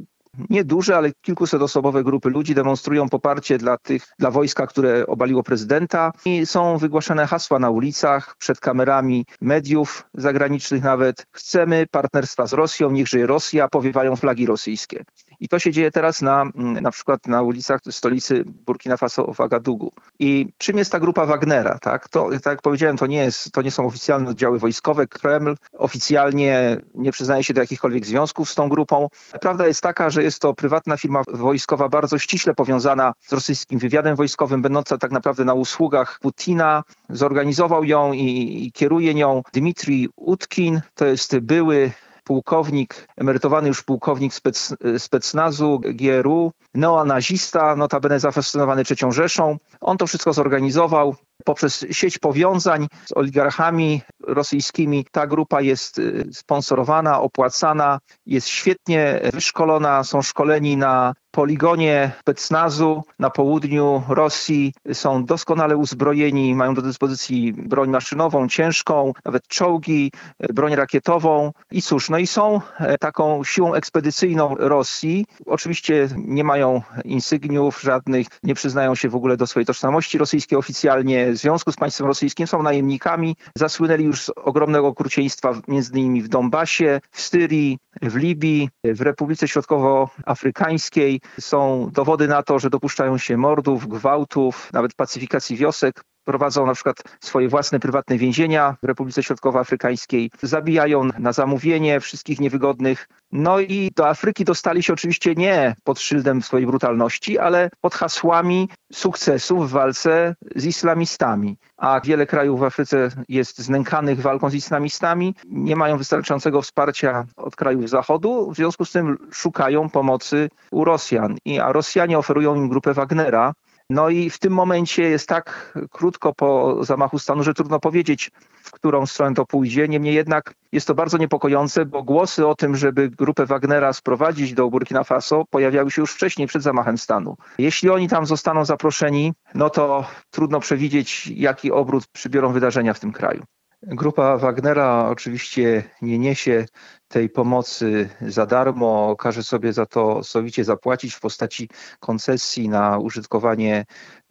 Nieduże, 0.51 0.97
ale 0.97 1.13
kilkusetosobowe 1.23 2.05
grupy 2.05 2.31
ludzi 2.31 2.55
demonstrują 2.55 3.09
poparcie 3.09 3.59
dla 3.59 3.79
tych, 3.79 4.07
dla 4.19 4.31
wojska, 4.31 4.67
które 4.67 5.07
obaliło 5.07 5.43
prezydenta 5.43 6.13
i 6.25 6.47
są 6.47 6.79
wygłaszane 6.79 7.27
hasła 7.27 7.59
na 7.59 7.71
ulicach, 7.71 8.37
przed 8.39 8.61
kamerami 8.61 9.27
mediów 9.41 10.05
zagranicznych 10.15 10.83
nawet. 10.83 11.27
Chcemy 11.33 11.87
partnerstwa 11.91 12.47
z 12.47 12.53
Rosją, 12.53 12.91
niech 12.91 13.09
żyje 13.09 13.27
Rosja, 13.27 13.69
powiewają 13.69 14.17
flagi 14.17 14.47
rosyjskie. 14.47 15.05
I 15.41 15.49
to 15.49 15.59
się 15.59 15.73
dzieje 15.73 15.91
teraz 15.91 16.23
na, 16.23 16.43
mm, 16.43 16.83
na 16.83 16.91
przykład 16.91 17.27
na 17.27 17.43
ulicach 17.43 17.81
stolicy 17.91 18.45
Burkina 18.47 18.97
Faso 18.97 19.35
w 19.35 19.41
Agadugu. 19.41 19.93
I 20.19 20.49
czym 20.59 20.79
jest 20.79 20.93
ta 20.93 21.01
grupa 21.01 21.27
Wagnera? 21.27 21.79
Tak, 21.79 22.09
to, 22.09 22.31
tak 22.31 22.47
jak 22.47 22.63
powiedziałem, 22.63 22.97
to 22.97 23.07
nie, 23.07 23.19
jest, 23.19 23.53
to 23.53 23.63
nie 23.63 23.71
są 23.71 23.87
oficjalne 23.87 24.31
oddziały 24.31 24.59
wojskowe. 24.59 25.07
Kreml 25.07 25.57
oficjalnie 25.73 26.81
nie 26.95 27.13
przyznaje 27.13 27.45
się 27.45 27.55
do 27.55 27.61
jakichkolwiek 27.61 28.07
związków 28.07 28.51
z 28.51 28.55
tą 28.55 28.69
grupą. 28.69 29.09
Prawda 29.41 29.67
jest 29.67 29.81
taka, 29.81 30.11
że 30.11 30.23
jest 30.23 30.41
to 30.41 30.55
prywatna 30.55 30.97
firma 30.97 31.23
wojskowa 31.29 31.89
bardzo 31.89 32.19
ściśle 32.19 32.55
powiązana 32.55 33.13
z 33.21 33.33
rosyjskim 33.33 33.79
wywiadem 33.79 34.17
wojskowym, 34.17 34.63
będąca 34.63 34.99
tak 34.99 35.11
naprawdę 35.11 35.45
na 35.45 35.55
usługach 35.55 36.19
Putina. 36.21 36.83
Zorganizował 37.11 37.85
ją 37.85 38.13
i, 38.13 38.65
i 38.67 38.73
kieruje 38.73 39.15
nią 39.15 39.43
Dmitrij 39.53 40.09
Utkin, 40.17 40.81
to 40.95 41.07
jest 41.07 41.39
były 41.39 41.93
pułkownik, 42.27 43.09
emerytowany 43.17 43.69
już 43.69 43.83
pułkownik 43.83 44.35
spec, 44.35 44.75
specnazu 44.99 45.81
GRU, 45.85 46.53
neonazista, 46.75 47.77
notabene 47.77 48.21
zafascynowany 48.21 48.85
trzecią 48.85 49.13
Rzeszą. 49.13 49.57
On 49.81 49.97
to 49.97 50.07
wszystko 50.07 50.33
zorganizował 50.33 51.15
poprzez 51.45 51.87
sieć 51.91 52.19
powiązań 52.19 52.87
z 53.05 53.17
oligarchami 53.17 54.03
rosyjskimi. 54.27 55.07
Ta 55.13 55.27
grupa 55.27 55.61
jest 55.61 55.99
y, 55.99 56.29
sponsorowana, 56.33 57.21
opłacana, 57.21 57.99
jest 58.27 58.49
świetnie 58.49 59.21
wyszkolona, 59.33 60.05
są 60.05 60.23
szkoleni 60.23 60.77
na 60.77 61.15
poligonie 61.37 62.13
Specnazu 62.21 63.03
na 63.19 63.31
południu 63.31 64.03
Rosji 64.09 64.73
są 64.93 65.25
doskonale 65.25 65.77
uzbrojeni, 65.77 66.55
mają 66.55 66.75
do 66.75 66.83
dyspozycji 66.83 67.53
broń 67.53 67.91
maszynową, 67.91 68.49
ciężką, 68.49 69.13
nawet 69.25 69.49
czołgi, 69.49 70.13
broń 70.55 70.75
rakietową 70.75 71.53
i 71.71 71.83
cóż, 71.83 72.11
no 72.11 72.19
i 72.19 72.27
są 72.27 72.61
e, 72.79 72.99
taką 72.99 73.45
siłą 73.45 73.75
ekspedycyjną 73.75 74.55
Rosji. 74.59 75.27
Oczywiście 75.47 76.09
nie 76.17 76.45
mają 76.45 76.83
insygniów 77.05 77.81
żadnych, 77.81 78.27
nie 78.43 78.55
przyznają 78.55 78.95
się 78.95 79.09
w 79.09 79.17
ogóle 79.17 79.37
do 79.37 79.47
swojej 79.47 79.67
tożsamości 79.67 80.19
rosyjskiej 80.19 80.59
oficjalnie, 80.59 81.33
w 81.33 81.37
związku 81.37 81.73
z 81.73 81.77
państwem 81.77 82.07
rosyjskim 82.07 82.47
są 82.47 82.63
najemnikami, 82.63 83.37
zasłynęli 83.55 84.05
już 84.05 84.23
z 84.23 84.31
ogromnego 84.37 84.87
okrucieństwa 84.87 85.53
między 85.69 85.99
innymi 85.99 86.23
w 86.23 86.29
Donbasie, 86.29 87.01
w 87.11 87.21
Syrii, 87.21 87.79
w 88.03 88.17
Libii, 88.17 88.71
w 88.85 89.01
Republice 89.01 89.49
Środkowoafrykańskiej. 89.49 91.21
Są 91.41 91.91
dowody 91.93 92.29
na 92.29 92.43
to, 92.43 92.59
że 92.59 92.71
dopuszczają 92.71 93.19
się 93.19 93.37
mordów, 93.37 93.89
gwałtów, 93.89 94.73
nawet 94.73 94.95
pacyfikacji 94.95 95.57
wiosek 95.57 96.05
prowadzą 96.27 96.67
na 96.67 96.75
przykład 96.75 96.97
swoje 97.21 97.49
własne 97.49 97.81
prywatne 97.81 98.19
więzienia 98.19 98.77
w 98.83 98.87
Republice 98.87 99.23
Środkowoafrykańskiej, 99.23 100.31
zabijają 100.43 101.05
na 101.19 101.33
zamówienie 101.33 102.01
wszystkich 102.01 102.41
niewygodnych. 102.41 103.09
No 103.33 103.61
i 103.61 103.91
do 103.97 104.09
Afryki 104.09 104.45
dostali 104.45 104.83
się 104.83 104.93
oczywiście 104.93 105.35
nie 105.35 105.75
pod 105.85 106.01
szyldem 106.01 106.43
swojej 106.43 106.67
brutalności, 106.67 107.39
ale 107.39 107.71
pod 107.81 107.95
hasłami 107.95 108.69
sukcesów 108.93 109.69
w 109.69 109.73
walce 109.73 110.35
z 110.57 110.65
islamistami. 110.65 111.57
A 111.77 112.01
wiele 112.01 112.27
krajów 112.27 112.61
w 112.61 112.65
Afryce 112.65 113.11
jest 113.29 113.59
znękanych 113.59 114.21
walką 114.21 114.51
z 114.51 114.55
islamistami, 114.55 115.35
nie 115.45 115.77
mają 115.77 115.99
wystarczającego 115.99 116.63
wsparcia 116.63 117.27
od 117.37 117.57
krajów 117.57 117.89
Zachodu, 117.89 118.51
w 118.51 118.57
związku 118.57 118.85
z 118.85 118.93
tym 118.93 119.19
szukają 119.33 119.89
pomocy 119.89 120.49
u 120.71 120.85
Rosjan. 120.85 121.37
I, 121.45 121.61
a 121.61 121.73
Rosjanie 121.73 122.19
oferują 122.19 122.55
im 122.55 122.69
grupę 122.69 122.95
Wagnera, 122.95 123.53
no 123.91 124.09
i 124.09 124.31
w 124.31 124.39
tym 124.39 124.53
momencie 124.53 125.03
jest 125.03 125.29
tak 125.29 125.79
krótko 125.91 126.35
po 126.35 126.79
zamachu 126.85 127.19
stanu, 127.19 127.43
że 127.43 127.55
trudno 127.55 127.81
powiedzieć, 127.81 128.31
w 128.63 128.71
którą 128.71 129.07
stronę 129.07 129.35
to 129.35 129.47
pójdzie. 129.47 129.89
Niemniej 129.89 130.15
jednak 130.15 130.55
jest 130.73 130.87
to 130.87 130.95
bardzo 130.95 131.19
niepokojące, 131.19 131.87
bo 131.87 132.03
głosy 132.03 132.47
o 132.47 132.55
tym, 132.55 132.77
żeby 132.77 133.11
grupę 133.11 133.47
Wagnera 133.47 133.93
sprowadzić 133.93 134.55
do 134.55 134.71
Burkina 134.71 135.05
Faso 135.05 135.45
pojawiały 135.51 135.91
się 135.91 136.03
już 136.03 136.13
wcześniej, 136.13 136.49
przed 136.49 136.63
zamachem 136.63 136.99
stanu. 136.99 137.37
Jeśli 137.59 137.91
oni 137.91 138.09
tam 138.09 138.27
zostaną 138.27 138.65
zaproszeni, 138.65 139.33
no 139.55 139.71
to 139.71 140.05
trudno 140.31 140.61
przewidzieć, 140.61 141.27
jaki 141.27 141.73
obrót 141.73 142.07
przybiorą 142.07 142.53
wydarzenia 142.53 142.95
w 142.95 143.01
tym 143.01 143.13
kraju. 143.13 143.43
Grupa 143.83 144.39
Wagnera 144.39 145.09
oczywiście 145.09 145.85
nie 146.03 146.19
niesie 146.19 146.67
tej 147.09 147.31
pomocy 147.31 148.09
za 148.21 148.47
darmo, 148.47 149.17
każe 149.17 149.43
sobie 149.43 149.73
za 149.73 149.87
to 149.87 150.25
sowicie 150.25 150.65
zapłacić 150.65 151.15
w 151.15 151.21
postaci 151.21 151.69
koncesji 152.01 152.69
na 152.69 152.99
użytkowanie 152.99 153.85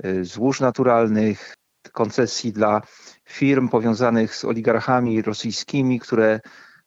y, 0.06 0.25
złóż 0.25 0.60
naturalnych, 0.60 1.56
koncesji 1.92 2.54
dla 2.54 2.82
firm 3.30 3.70
powiązanych 3.70 4.36
z 4.36 4.46
oligarchami 4.46 5.22
rosyjskimi, 5.22 6.00
które 6.00 6.40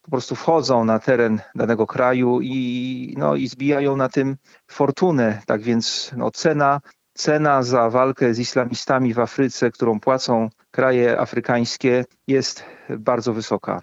po 0.02 0.10
prostu 0.10 0.34
wchodzą 0.34 0.84
na 0.84 0.98
teren 0.98 1.40
danego 1.54 1.86
kraju 1.86 2.40
i, 2.42 3.14
no, 3.18 3.36
i 3.36 3.48
zbijają 3.48 3.96
na 3.96 4.08
tym 4.08 4.36
fortunę. 4.70 5.42
Tak 5.46 5.62
więc 5.62 6.10
no, 6.16 6.30
cena 6.30 6.80
cena 7.18 7.62
za 7.62 7.90
walkę 7.90 8.34
z 8.34 8.38
islamistami 8.38 9.14
w 9.14 9.18
Afryce, 9.18 9.70
którą 9.70 10.00
płacą 10.00 10.50
kraje 10.70 11.20
afrykańskie, 11.20 12.04
jest 12.26 12.64
bardzo 12.98 13.32
wysoka. 13.32 13.82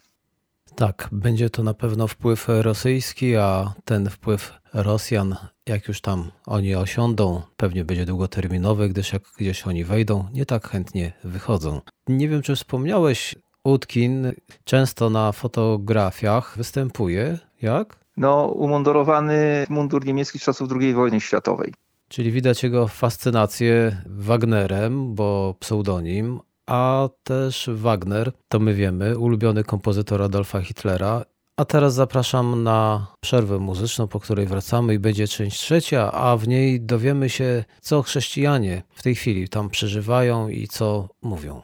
Tak, 0.75 1.09
będzie 1.11 1.49
to 1.49 1.63
na 1.63 1.73
pewno 1.73 2.07
wpływ 2.07 2.47
rosyjski, 2.47 3.35
a 3.35 3.73
ten 3.85 4.09
wpływ 4.09 4.53
Rosjan, 4.73 5.35
jak 5.65 5.87
już 5.87 6.01
tam 6.01 6.31
oni 6.45 6.75
osiądą, 6.75 7.41
pewnie 7.57 7.85
będzie 7.85 8.05
długoterminowy, 8.05 8.89
gdyż 8.89 9.13
jak 9.13 9.21
gdzieś 9.37 9.67
oni 9.67 9.83
wejdą, 9.83 10.27
nie 10.33 10.45
tak 10.45 10.67
chętnie 10.67 11.13
wychodzą. 11.23 11.81
Nie 12.07 12.29
wiem, 12.29 12.41
czy 12.41 12.55
wspomniałeś, 12.55 13.35
Utkin 13.63 14.33
często 14.63 15.09
na 15.09 15.31
fotografiach 15.31 16.57
występuje. 16.57 17.39
Jak? 17.61 17.95
No, 18.17 18.45
umundurowany 18.45 19.65
mundur 19.69 20.05
niemiecki 20.05 20.39
z 20.39 20.43
czasów 20.43 20.69
II 20.81 20.93
wojny 20.93 21.21
światowej. 21.21 21.73
Czyli 22.15 22.31
widać 22.31 22.63
jego 22.63 22.88
fascynację 22.88 24.01
Wagnerem, 24.05 25.15
bo 25.15 25.55
pseudonim, 25.60 26.39
a 26.67 27.10
też 27.24 27.69
Wagner, 27.74 28.31
to 28.48 28.60
my 28.60 28.74
wiemy, 28.74 29.17
ulubiony 29.17 29.63
kompozytor 29.63 30.22
Adolfa 30.22 30.62
Hitlera. 30.62 31.25
A 31.57 31.65
teraz 31.65 31.93
zapraszam 31.93 32.63
na 32.63 33.07
przerwę 33.22 33.60
muzyczną, 33.60 34.07
po 34.07 34.19
której 34.19 34.45
wracamy 34.45 34.93
i 34.93 35.00
będzie 35.00 35.27
część 35.27 35.60
trzecia, 35.60 36.12
a 36.12 36.38
w 36.38 36.48
niej 36.48 36.81
dowiemy 36.81 37.29
się, 37.29 37.63
co 37.81 38.01
chrześcijanie 38.01 38.84
w 38.95 39.03
tej 39.03 39.15
chwili 39.15 39.50
tam 39.50 39.69
przeżywają 39.69 40.50
i 40.50 40.67
co 40.67 41.10
mówią. 41.22 41.62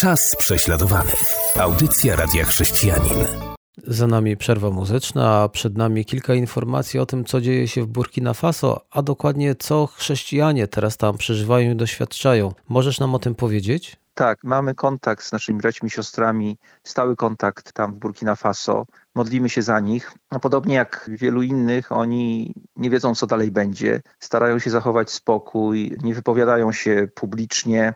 Czas 0.00 0.36
prześladowany. 0.38 1.12
Audycja 1.56 2.16
Radia 2.16 2.44
Chrześcijanin. 2.44 3.51
Za 3.78 4.06
nami 4.06 4.36
przerwa 4.36 4.70
muzyczna, 4.70 5.42
a 5.42 5.48
przed 5.48 5.76
nami 5.76 6.04
kilka 6.04 6.34
informacji 6.34 7.00
o 7.00 7.06
tym, 7.06 7.24
co 7.24 7.40
dzieje 7.40 7.68
się 7.68 7.82
w 7.82 7.86
Burkina 7.86 8.34
Faso, 8.34 8.80
a 8.90 9.02
dokładnie 9.02 9.54
co 9.54 9.86
chrześcijanie 9.86 10.68
teraz 10.68 10.96
tam 10.96 11.16
przeżywają 11.16 11.72
i 11.72 11.76
doświadczają. 11.76 12.52
Możesz 12.68 13.00
nam 13.00 13.14
o 13.14 13.18
tym 13.18 13.34
powiedzieć? 13.34 13.96
Tak, 14.14 14.44
mamy 14.44 14.74
kontakt 14.74 15.24
z 15.24 15.32
naszymi 15.32 15.58
braćmi 15.58 15.86
i 15.86 15.90
siostrami, 15.90 16.58
stały 16.84 17.16
kontakt 17.16 17.72
tam 17.72 17.94
w 17.94 17.96
Burkina 17.96 18.36
Faso. 18.36 18.86
modlimy 19.14 19.48
się 19.48 19.62
za 19.62 19.80
nich. 19.80 20.12
No, 20.32 20.40
podobnie 20.40 20.74
jak 20.74 21.10
wielu 21.12 21.42
innych, 21.42 21.92
oni 21.92 22.54
nie 22.76 22.90
wiedzą, 22.90 23.14
co 23.14 23.26
dalej 23.26 23.50
będzie. 23.50 24.00
Starają 24.20 24.58
się 24.58 24.70
zachować 24.70 25.10
spokój, 25.10 25.96
nie 26.02 26.14
wypowiadają 26.14 26.72
się 26.72 27.08
publicznie, 27.14 27.94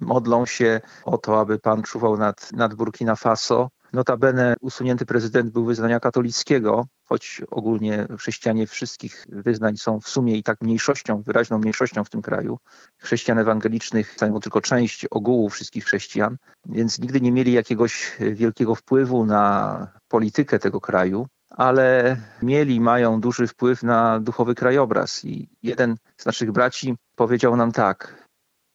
modlą 0.00 0.46
się 0.46 0.80
o 1.04 1.18
to, 1.18 1.40
aby 1.40 1.58
Pan 1.58 1.82
czuwał 1.82 2.16
nad, 2.16 2.52
nad 2.52 2.74
Burkina 2.74 3.16
Faso. 3.16 3.68
Notabene 3.96 4.54
usunięty 4.60 5.06
prezydent 5.06 5.50
był 5.52 5.64
wyznania 5.64 6.00
katolickiego, 6.00 6.86
choć 7.04 7.42
ogólnie 7.50 8.06
chrześcijanie 8.18 8.66
wszystkich 8.66 9.26
wyznań 9.28 9.76
są 9.76 10.00
w 10.00 10.08
sumie 10.08 10.36
i 10.36 10.42
tak 10.42 10.60
mniejszością, 10.60 11.22
wyraźną 11.22 11.58
mniejszością 11.58 12.04
w 12.04 12.10
tym 12.10 12.22
kraju. 12.22 12.58
Chrześcijan 12.98 13.38
ewangelicznych 13.38 14.12
stanowią 14.12 14.40
tylko 14.40 14.60
część 14.60 15.06
ogółu 15.10 15.50
wszystkich 15.50 15.84
chrześcijan, 15.84 16.36
więc 16.66 16.98
nigdy 16.98 17.20
nie 17.20 17.32
mieli 17.32 17.52
jakiegoś 17.52 18.16
wielkiego 18.20 18.74
wpływu 18.74 19.26
na 19.26 19.88
politykę 20.08 20.58
tego 20.58 20.80
kraju, 20.80 21.26
ale 21.50 22.16
mieli, 22.42 22.80
mają 22.80 23.20
duży 23.20 23.46
wpływ 23.46 23.82
na 23.82 24.20
duchowy 24.20 24.54
krajobraz. 24.54 25.24
I 25.24 25.48
jeden 25.62 25.96
z 26.16 26.26
naszych 26.26 26.52
braci 26.52 26.96
powiedział 27.14 27.56
nam 27.56 27.72
tak: 27.72 28.25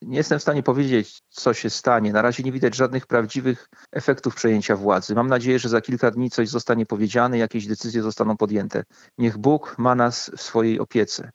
nie 0.01 0.17
jestem 0.17 0.39
w 0.39 0.41
stanie 0.41 0.63
powiedzieć, 0.63 1.21
co 1.29 1.53
się 1.53 1.69
stanie. 1.69 2.13
Na 2.13 2.21
razie 2.21 2.43
nie 2.43 2.51
widać 2.51 2.75
żadnych 2.75 3.07
prawdziwych 3.07 3.69
efektów 3.91 4.35
przejęcia 4.35 4.75
władzy. 4.75 5.15
Mam 5.15 5.27
nadzieję, 5.27 5.59
że 5.59 5.69
za 5.69 5.81
kilka 5.81 6.11
dni 6.11 6.29
coś 6.29 6.49
zostanie 6.49 6.85
powiedziane, 6.85 7.37
jakieś 7.37 7.67
decyzje 7.67 8.01
zostaną 8.01 8.37
podjęte. 8.37 8.83
Niech 9.17 9.37
Bóg 9.37 9.75
ma 9.77 9.95
nas 9.95 10.31
w 10.37 10.41
swojej 10.41 10.79
opiece. 10.79 11.31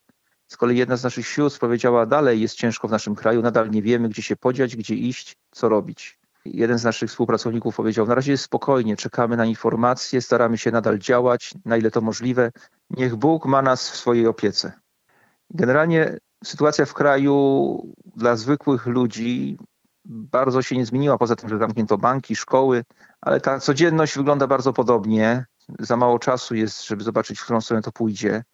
Z 0.49 0.56
kolei 0.56 0.78
jedna 0.78 0.96
z 0.96 1.04
naszych 1.04 1.26
sióstr 1.26 1.61
powiedziała: 1.61 2.06
Dalej 2.06 2.40
jest 2.40 2.54
ciężko 2.54 2.88
w 2.88 2.90
naszym 2.90 3.14
kraju, 3.14 3.42
nadal 3.42 3.70
nie 3.70 3.82
wiemy, 3.82 4.08
gdzie 4.08 4.23
się 4.23 4.37
podziać, 4.37 4.76
gdzie 4.76 4.94
iść, 4.94 5.37
co 5.50 5.68
robić. 5.68 6.18
Jeden 6.44 6.78
z 6.78 6.85
naszych 6.85 7.11
współpracowników 7.11 7.76
powiedział: 7.76 8.06
Na 8.06 8.14
razie 8.14 8.32
jest 8.32 8.44
spokojnie, 8.44 8.96
czekamy 8.96 9.37
na 9.37 9.46
informacje, 9.46 10.23
staramy 10.23 10.58
się 10.58 10.70
nadal 10.70 10.99
działać, 10.99 11.54
na 11.64 11.76
ile 11.76 11.90
to 11.90 12.00
możliwe. 12.00 12.52
Niech 12.90 13.16
Bóg 13.16 13.46
ma 13.46 13.62
nas 13.62 13.90
w 13.90 13.96
swojej 13.96 14.26
opiece. 14.26 14.73
Generalnie 15.50 16.18
sytuacja 16.45 16.87
w 16.87 16.95
kraju 16.95 17.95
dla 18.16 18.37
zwykłych 18.37 18.87
ludzi 18.87 19.59
bardzo 20.09 20.62
się 20.62 20.76
nie 20.76 20.87
zmieniła, 20.87 21.19
poza 21.19 21.37
tym, 21.37 21.49
że 21.49 21.59
zamknięto 21.59 21.99
banki, 21.99 22.37
szkoły, 22.37 22.85
ale 23.21 23.40
ta 23.40 23.61
codzienność 23.61 24.16
wygląda 24.16 24.47
bardzo 24.47 24.73
podobnie. 24.73 25.47
Za 25.78 25.97
mało 25.97 26.19
czasu 26.19 26.55
jest, 26.55 26.87
żeby 26.87 27.05
zobaczyć, 27.05 27.38
w 27.38 27.45
którą 27.45 27.61
stronę 27.61 27.83
to 27.83 27.93
pójdzie. 27.93 28.45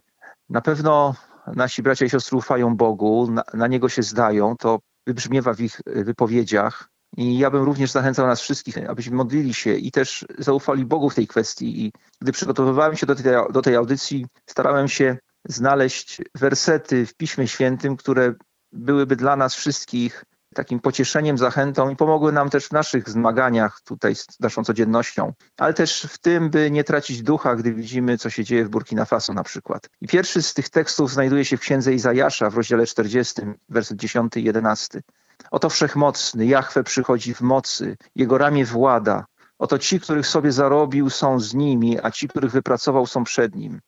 Na 0.49 0.61
pewno 0.61 1.15
nasi 1.47 1.83
bracia 1.83 2.05
i 2.05 2.11
siostry 2.11 2.39
ufają 2.39 2.77
Bogu, 2.77 3.31
na, 3.31 3.43
na 3.55 3.67
Niego 3.67 3.89
się 3.89 4.03
zdają, 4.03 4.57
to 4.57 4.79
wybrzmiewa 5.07 5.55
w 5.55 5.61
ich 5.61 5.81
wypowiedziach. 5.87 6.89
I 7.17 7.39
ja 7.39 7.51
bym 7.51 7.63
również 7.63 7.91
zachęcał 7.91 8.27
nas 8.27 8.41
wszystkich, 8.41 8.91
abyśmy 8.91 9.17
modlili 9.17 9.55
się 9.55 9.75
i 9.75 9.91
też 9.91 10.27
zaufali 10.39 10.87
Bogu 10.87 11.11
w 11.11 11.15
tej 11.15 11.27
kwestii. 11.27 11.87
I 11.87 11.93
gdy 12.21 12.33
przygotowywałem 12.33 12.97
się 12.97 13.07
do 13.07 13.15
tej, 13.15 13.25
do 13.51 13.63
tej 13.63 13.77
audycji, 13.77 14.27
starałem 14.47 14.89
się 14.89 15.17
znaleźć 15.49 16.23
wersety 16.35 17.07
w 17.07 17.15
Piśmie 17.15 17.49
Świętym, 17.49 17.97
które 17.97 18.35
byłyby 18.73 19.17
dla 19.17 19.37
nas 19.37 19.55
wszystkich 19.55 20.25
takim 20.55 20.81
pocieszeniem, 20.81 21.39
zachętą 21.39 21.91
i 21.91 21.97
pomogły 21.97 22.33
nam 22.33 22.51
też 22.51 22.67
w 22.67 22.73
naszych 22.73 23.09
zmaganiach 23.09 23.81
tutaj 23.85 24.15
z 24.15 24.27
naszą 24.41 24.65
codziennością, 24.65 25.33
ale 25.59 25.75
też 25.75 26.03
w 26.03 26.19
tym, 26.19 26.51
by 26.51 26.71
nie 26.71 26.85
tracić 26.85 27.23
ducha, 27.23 27.57
gdy 27.57 27.75
widzimy, 27.75 28.19
co 28.19 28.31
się 28.31 28.45
dzieje 28.45 28.65
w 28.65 28.69
Burkina 28.69 29.05
Faso 29.05 29.33
na 29.33 29.45
przykład. 29.45 29.89
I 30.01 30.09
pierwszy 30.09 30.43
z 30.43 30.55
tych 30.55 30.69
tekstów 30.69 31.13
znajduje 31.13 31.45
się 31.45 31.57
w 31.57 31.61
księdze 31.61 31.95
Izajasza 31.95 32.51
w 32.51 32.55
rozdziale 32.55 32.87
40, 32.87 33.43
werset 33.69 33.99
10 33.99 34.37
i 34.37 34.45
11. 34.45 35.03
Oto 35.51 35.71
wszechmocny, 35.71 36.47
Jahwe 36.47 36.85
przychodzi 36.85 37.35
w 37.35 37.41
mocy, 37.41 37.97
jego 38.17 38.39
ramię 38.39 38.65
włada. 38.65 39.25
Oto 39.59 39.79
ci, 39.79 40.01
których 40.01 40.27
sobie 40.27 40.53
zarobił, 40.53 41.11
są 41.11 41.41
z 41.41 41.55
nimi, 41.55 41.99
a 42.03 42.11
ci, 42.11 42.29
których 42.29 42.53
wypracował, 42.53 43.07
są 43.07 43.25
przed 43.25 43.55
nim. 43.55 43.81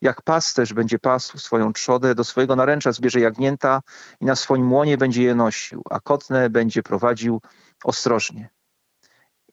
Jak 0.00 0.22
pasterz 0.22 0.72
będzie 0.72 0.98
pasł 0.98 1.38
swoją 1.38 1.72
trzodę, 1.72 2.14
do 2.14 2.24
swojego 2.24 2.56
naręcza 2.56 2.92
zbierze 2.92 3.20
jagnięta 3.20 3.80
i 4.20 4.24
na 4.24 4.36
swoim 4.36 4.72
łonie 4.72 4.98
będzie 4.98 5.22
je 5.22 5.34
nosił, 5.34 5.82
a 5.90 6.00
kotne 6.00 6.50
będzie 6.50 6.82
prowadził 6.82 7.40
ostrożnie. 7.84 8.50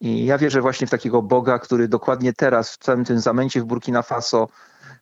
I 0.02 0.26
ja 0.26 0.38
wierzę 0.38 0.62
właśnie 0.62 0.88
w 0.88 0.90
takiego 0.90 1.22
Boga, 1.22 1.60
który 1.60 1.88
dokładnie 1.88 2.34
teraz, 2.34 2.74
w 2.74 2.78
całym 2.78 3.06
tym 3.06 3.20
zamęcie 3.20 3.62
w 3.62 3.66
Burkina 3.66 4.02
Faso, 4.02 4.48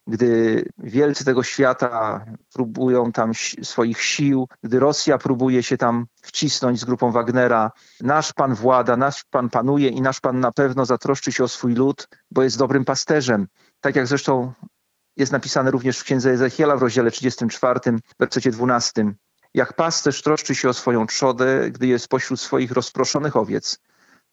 gdy 0.08 0.64
wielcy 0.78 1.26
tego 1.26 1.44
świata 1.44 2.26
próbują 2.54 3.12
tam 3.12 3.32
swoich 3.64 4.02
sił, 4.02 4.48
gdy 4.64 4.80
Rosja 4.80 5.18
próbuje 5.18 5.64
się 5.64 5.78
tam 5.78 6.06
wcisnąć 6.22 6.80
z 6.80 6.86
grupą 6.86 7.12
Wagnera, 7.12 7.72
nasz 8.02 8.34
Pan 8.34 8.56
włada, 8.56 8.98
nasz 8.98 9.24
Pan 9.24 9.50
panuje 9.50 9.90
i 9.90 10.02
nasz 10.02 10.20
Pan 10.20 10.40
na 10.40 10.52
pewno 10.52 10.86
zatroszczy 10.86 11.32
się 11.32 11.44
o 11.44 11.48
swój 11.48 11.74
lud, 11.74 12.08
bo 12.32 12.44
jest 12.44 12.58
dobrym 12.58 12.86
pasterzem. 12.86 13.48
Tak 13.82 13.96
jak 13.96 14.08
zresztą 14.08 14.54
jest 15.18 15.32
napisane 15.32 15.72
również 15.72 16.00
w 16.00 16.04
księdze 16.04 16.32
Ezechiela 16.32 16.78
w 16.78 16.82
rozdziale 16.82 17.12
34, 17.12 17.80
wersecie 18.20 18.52
12. 18.52 19.14
Jak 19.54 19.74
pasterz 19.74 20.22
troszczy 20.22 20.56
się 20.56 20.70
o 20.70 20.74
swoją 20.74 21.08
trzodę, 21.08 21.72
gdy 21.72 21.88
jest 21.88 22.08
pośród 22.08 22.40
swoich 22.40 22.72
rozproszonych 22.72 23.36
owiec, 23.36 23.80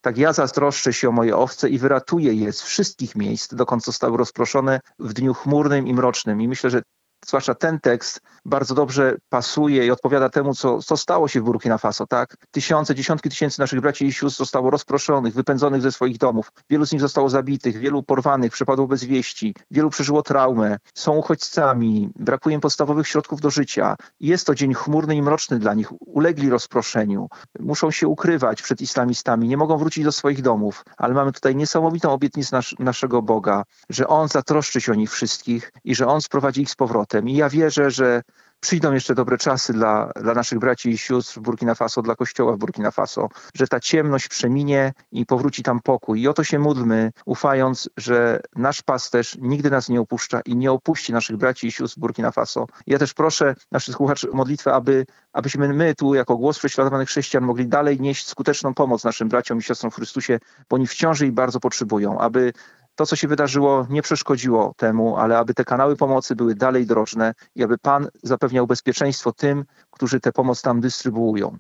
tak 0.00 0.18
ja 0.18 0.32
zatroszczę 0.32 0.92
się 0.92 1.08
o 1.08 1.12
moje 1.12 1.36
owce 1.36 1.68
i 1.68 1.78
wyratuję 1.78 2.34
je 2.34 2.52
z 2.52 2.62
wszystkich 2.62 3.16
miejsc, 3.16 3.54
dokąd 3.54 3.84
zostały 3.84 4.18
rozproszone 4.18 4.80
w 4.98 5.12
dniu 5.12 5.34
chmurnym 5.34 5.86
i 5.86 5.94
mrocznym. 5.94 6.40
I 6.40 6.48
myślę, 6.48 6.70
że 6.70 6.82
zwłaszcza 7.26 7.54
ten 7.54 7.80
tekst 7.80 8.20
bardzo 8.44 8.74
dobrze 8.74 9.16
pasuje 9.28 9.87
i 9.87 9.90
odpowiada 9.90 10.28
temu, 10.28 10.54
co, 10.54 10.83
co 10.83 10.96
stało 10.96 11.28
się 11.28 11.40
w 11.40 11.44
Burkina 11.44 11.78
Faso. 11.78 12.06
Tak? 12.06 12.37
Tysiące, 12.50 12.94
dziesiątki 12.94 13.28
tysięcy 13.28 13.61
naszych 13.61 13.80
braci 13.80 14.06
i 14.06 14.12
sióstr 14.12 14.38
zostało 14.38 14.70
rozproszonych, 14.70 15.35
wypędzonych 15.35 15.83
ze 15.83 15.92
swoich 15.92 16.18
domów. 16.18 16.52
Wielu 16.70 16.87
z 16.87 16.92
nich 16.92 17.00
zostało 17.00 17.28
zabitych, 17.28 17.78
wielu 17.78 18.02
porwanych, 18.02 18.52
przepadło 18.52 18.87
bez 18.87 19.04
wieści, 19.04 19.54
wielu 19.70 19.90
przeżyło 19.90 20.22
traumę, 20.22 20.78
są 20.94 21.16
uchodźcami, 21.16 22.11
brakuje 22.16 22.54
im 22.54 22.61
podstawowych 22.61 23.09
środków 23.09 23.40
do 23.40 23.50
życia. 23.50 23.96
Jest 24.20 24.46
to 24.46 24.54
dzień 24.54 24.74
chmurny 24.74 25.16
i 25.16 25.22
mroczny 25.22 25.59
dla 25.59 25.74
nich. 25.74 25.88
Ulegli 26.00 26.50
rozproszeniu, 26.50 27.28
muszą 27.61 27.90
się 27.90 28.09
ukrywać 28.09 28.62
przed 28.62 28.80
islamistami, 28.80 29.48
nie 29.48 29.56
mogą 29.56 29.76
wrócić 29.76 30.04
do 30.04 30.12
swoich 30.12 30.42
domów, 30.42 30.85
ale 30.96 31.14
mamy 31.14 31.33
tutaj 31.33 31.56
niesamowitą 31.56 32.12
obietnicę 32.12 32.56
nas, 32.56 32.66
naszego 32.78 33.22
Boga, 33.22 33.62
że 33.88 34.06
On 34.06 34.28
zatroszczy 34.28 34.80
się 34.80 34.92
o 34.92 34.94
nich 34.94 35.11
wszystkich 35.11 35.72
i 35.85 35.94
że 35.94 36.06
On 36.06 36.20
sprowadzi 36.20 36.62
ich 36.62 36.70
z 36.70 36.76
powrotem. 36.76 37.09
I 37.26 37.34
ja 37.34 37.48
wierzę, 37.48 37.90
że 37.90 38.22
przyjdą 38.60 38.92
jeszcze 38.92 39.14
dobre 39.14 39.38
czasy 39.38 39.72
dla, 39.72 40.12
dla 40.22 40.34
naszych 40.34 40.58
braci 40.58 40.90
i 40.90 40.98
sióstr 40.98 41.38
w 41.38 41.42
Burkina 41.42 41.74
Faso, 41.74 42.02
dla 42.02 42.16
Kościoła 42.16 42.52
w 42.52 42.58
Burkina 42.58 42.90
Faso, 42.90 43.28
że 43.54 43.66
ta 43.66 43.80
ciemność 43.80 44.28
przeminie 44.28 44.92
i 45.12 45.26
powróci 45.26 45.62
tam 45.62 45.80
pokój. 45.80 46.20
I 46.20 46.28
o 46.28 46.32
to 46.32 46.44
się 46.44 46.58
módlmy, 46.58 47.10
ufając, 47.24 47.90
że 47.96 48.40
nasz 48.56 48.82
pasterz 48.82 49.36
nigdy 49.40 49.70
nas 49.70 49.88
nie 49.88 50.00
opuszcza 50.00 50.40
i 50.40 50.56
nie 50.56 50.72
opuści 50.72 51.12
naszych 51.12 51.36
braci 51.36 51.66
i 51.66 51.72
sióstr 51.72 51.96
w 51.96 52.00
Burkina 52.00 52.30
Faso. 52.30 52.66
Ja 52.86 52.98
też 52.98 53.14
proszę 53.14 53.54
naszych 53.72 53.94
słuchaczy 53.94 54.30
o 54.30 54.34
modlitwę, 54.34 54.72
aby, 54.72 55.06
abyśmy 55.32 55.68
my 55.68 55.94
tu, 55.94 56.14
jako 56.14 56.36
głos 56.36 56.58
prześladowanych 56.58 57.08
chrześcijan, 57.08 57.44
mogli 57.44 57.66
dalej 57.66 58.00
nieść 58.00 58.28
skuteczną 58.28 58.74
pomoc 58.74 59.04
naszym 59.04 59.28
braciom 59.28 59.58
i 59.58 59.62
siostrom 59.62 59.90
w 59.90 59.94
Chrystusie, 59.94 60.38
bo 60.70 60.76
oni 60.76 60.86
wciąż 60.86 61.20
jej 61.20 61.32
bardzo 61.32 61.60
potrzebują, 61.60 62.18
aby 62.18 62.52
to, 63.00 63.06
co 63.06 63.16
się 63.16 63.28
wydarzyło, 63.28 63.86
nie 63.90 64.02
przeszkodziło 64.02 64.74
temu, 64.76 65.16
ale 65.16 65.38
aby 65.38 65.54
te 65.54 65.64
kanały 65.64 65.96
pomocy 65.96 66.36
były 66.36 66.54
dalej 66.54 66.86
drożne 66.86 67.34
i 67.54 67.62
aby 67.62 67.78
Pan 67.78 68.08
zapewniał 68.22 68.66
bezpieczeństwo 68.66 69.32
tym, 69.32 69.64
którzy 69.90 70.20
tę 70.20 70.32
pomoc 70.32 70.62
tam 70.62 70.80
dystrybuują. 70.80 71.58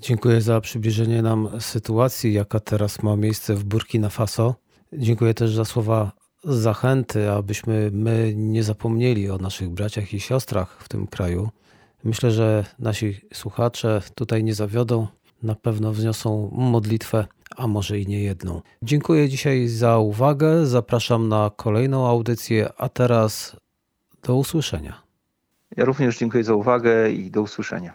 Dziękuję 0.00 0.40
za 0.40 0.60
przybliżenie 0.60 1.22
nam 1.22 1.48
sytuacji, 1.60 2.32
jaka 2.32 2.60
teraz 2.60 3.02
ma 3.02 3.16
miejsce 3.16 3.54
w 3.54 3.64
Burkina 3.64 4.08
Faso. 4.08 4.54
Dziękuję 4.92 5.34
też 5.34 5.54
za 5.54 5.64
słowa 5.64 6.12
zachęty, 6.44 7.30
abyśmy 7.30 7.90
my 7.92 8.32
nie 8.36 8.62
zapomnieli 8.62 9.30
o 9.30 9.38
naszych 9.38 9.68
braciach 9.68 10.14
i 10.14 10.20
siostrach 10.20 10.82
w 10.82 10.88
tym 10.88 11.06
kraju. 11.06 11.48
Myślę, 12.04 12.30
że 12.30 12.64
nasi 12.78 13.20
słuchacze 13.34 14.02
tutaj 14.14 14.44
nie 14.44 14.54
zawiodą, 14.54 15.06
na 15.42 15.54
pewno 15.54 15.92
wzniosą 15.92 16.50
modlitwę 16.52 17.26
a 17.56 17.66
może 17.66 17.98
i 17.98 18.06
nie 18.06 18.20
jedną. 18.22 18.62
Dziękuję 18.82 19.28
dzisiaj 19.28 19.68
za 19.68 19.98
uwagę. 19.98 20.66
Zapraszam 20.66 21.28
na 21.28 21.50
kolejną 21.56 22.08
audycję, 22.08 22.68
a 22.76 22.88
teraz 22.88 23.56
do 24.22 24.36
usłyszenia. 24.36 25.02
Ja 25.76 25.84
również 25.84 26.18
dziękuję 26.18 26.44
za 26.44 26.54
uwagę 26.54 27.10
i 27.10 27.30
do 27.30 27.42
usłyszenia. 27.42 27.94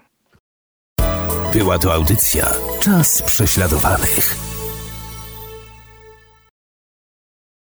Była 1.53 1.79
to 1.79 1.93
audycja 1.93 2.53
Czas 2.79 3.21
prześladowanych. 3.21 4.55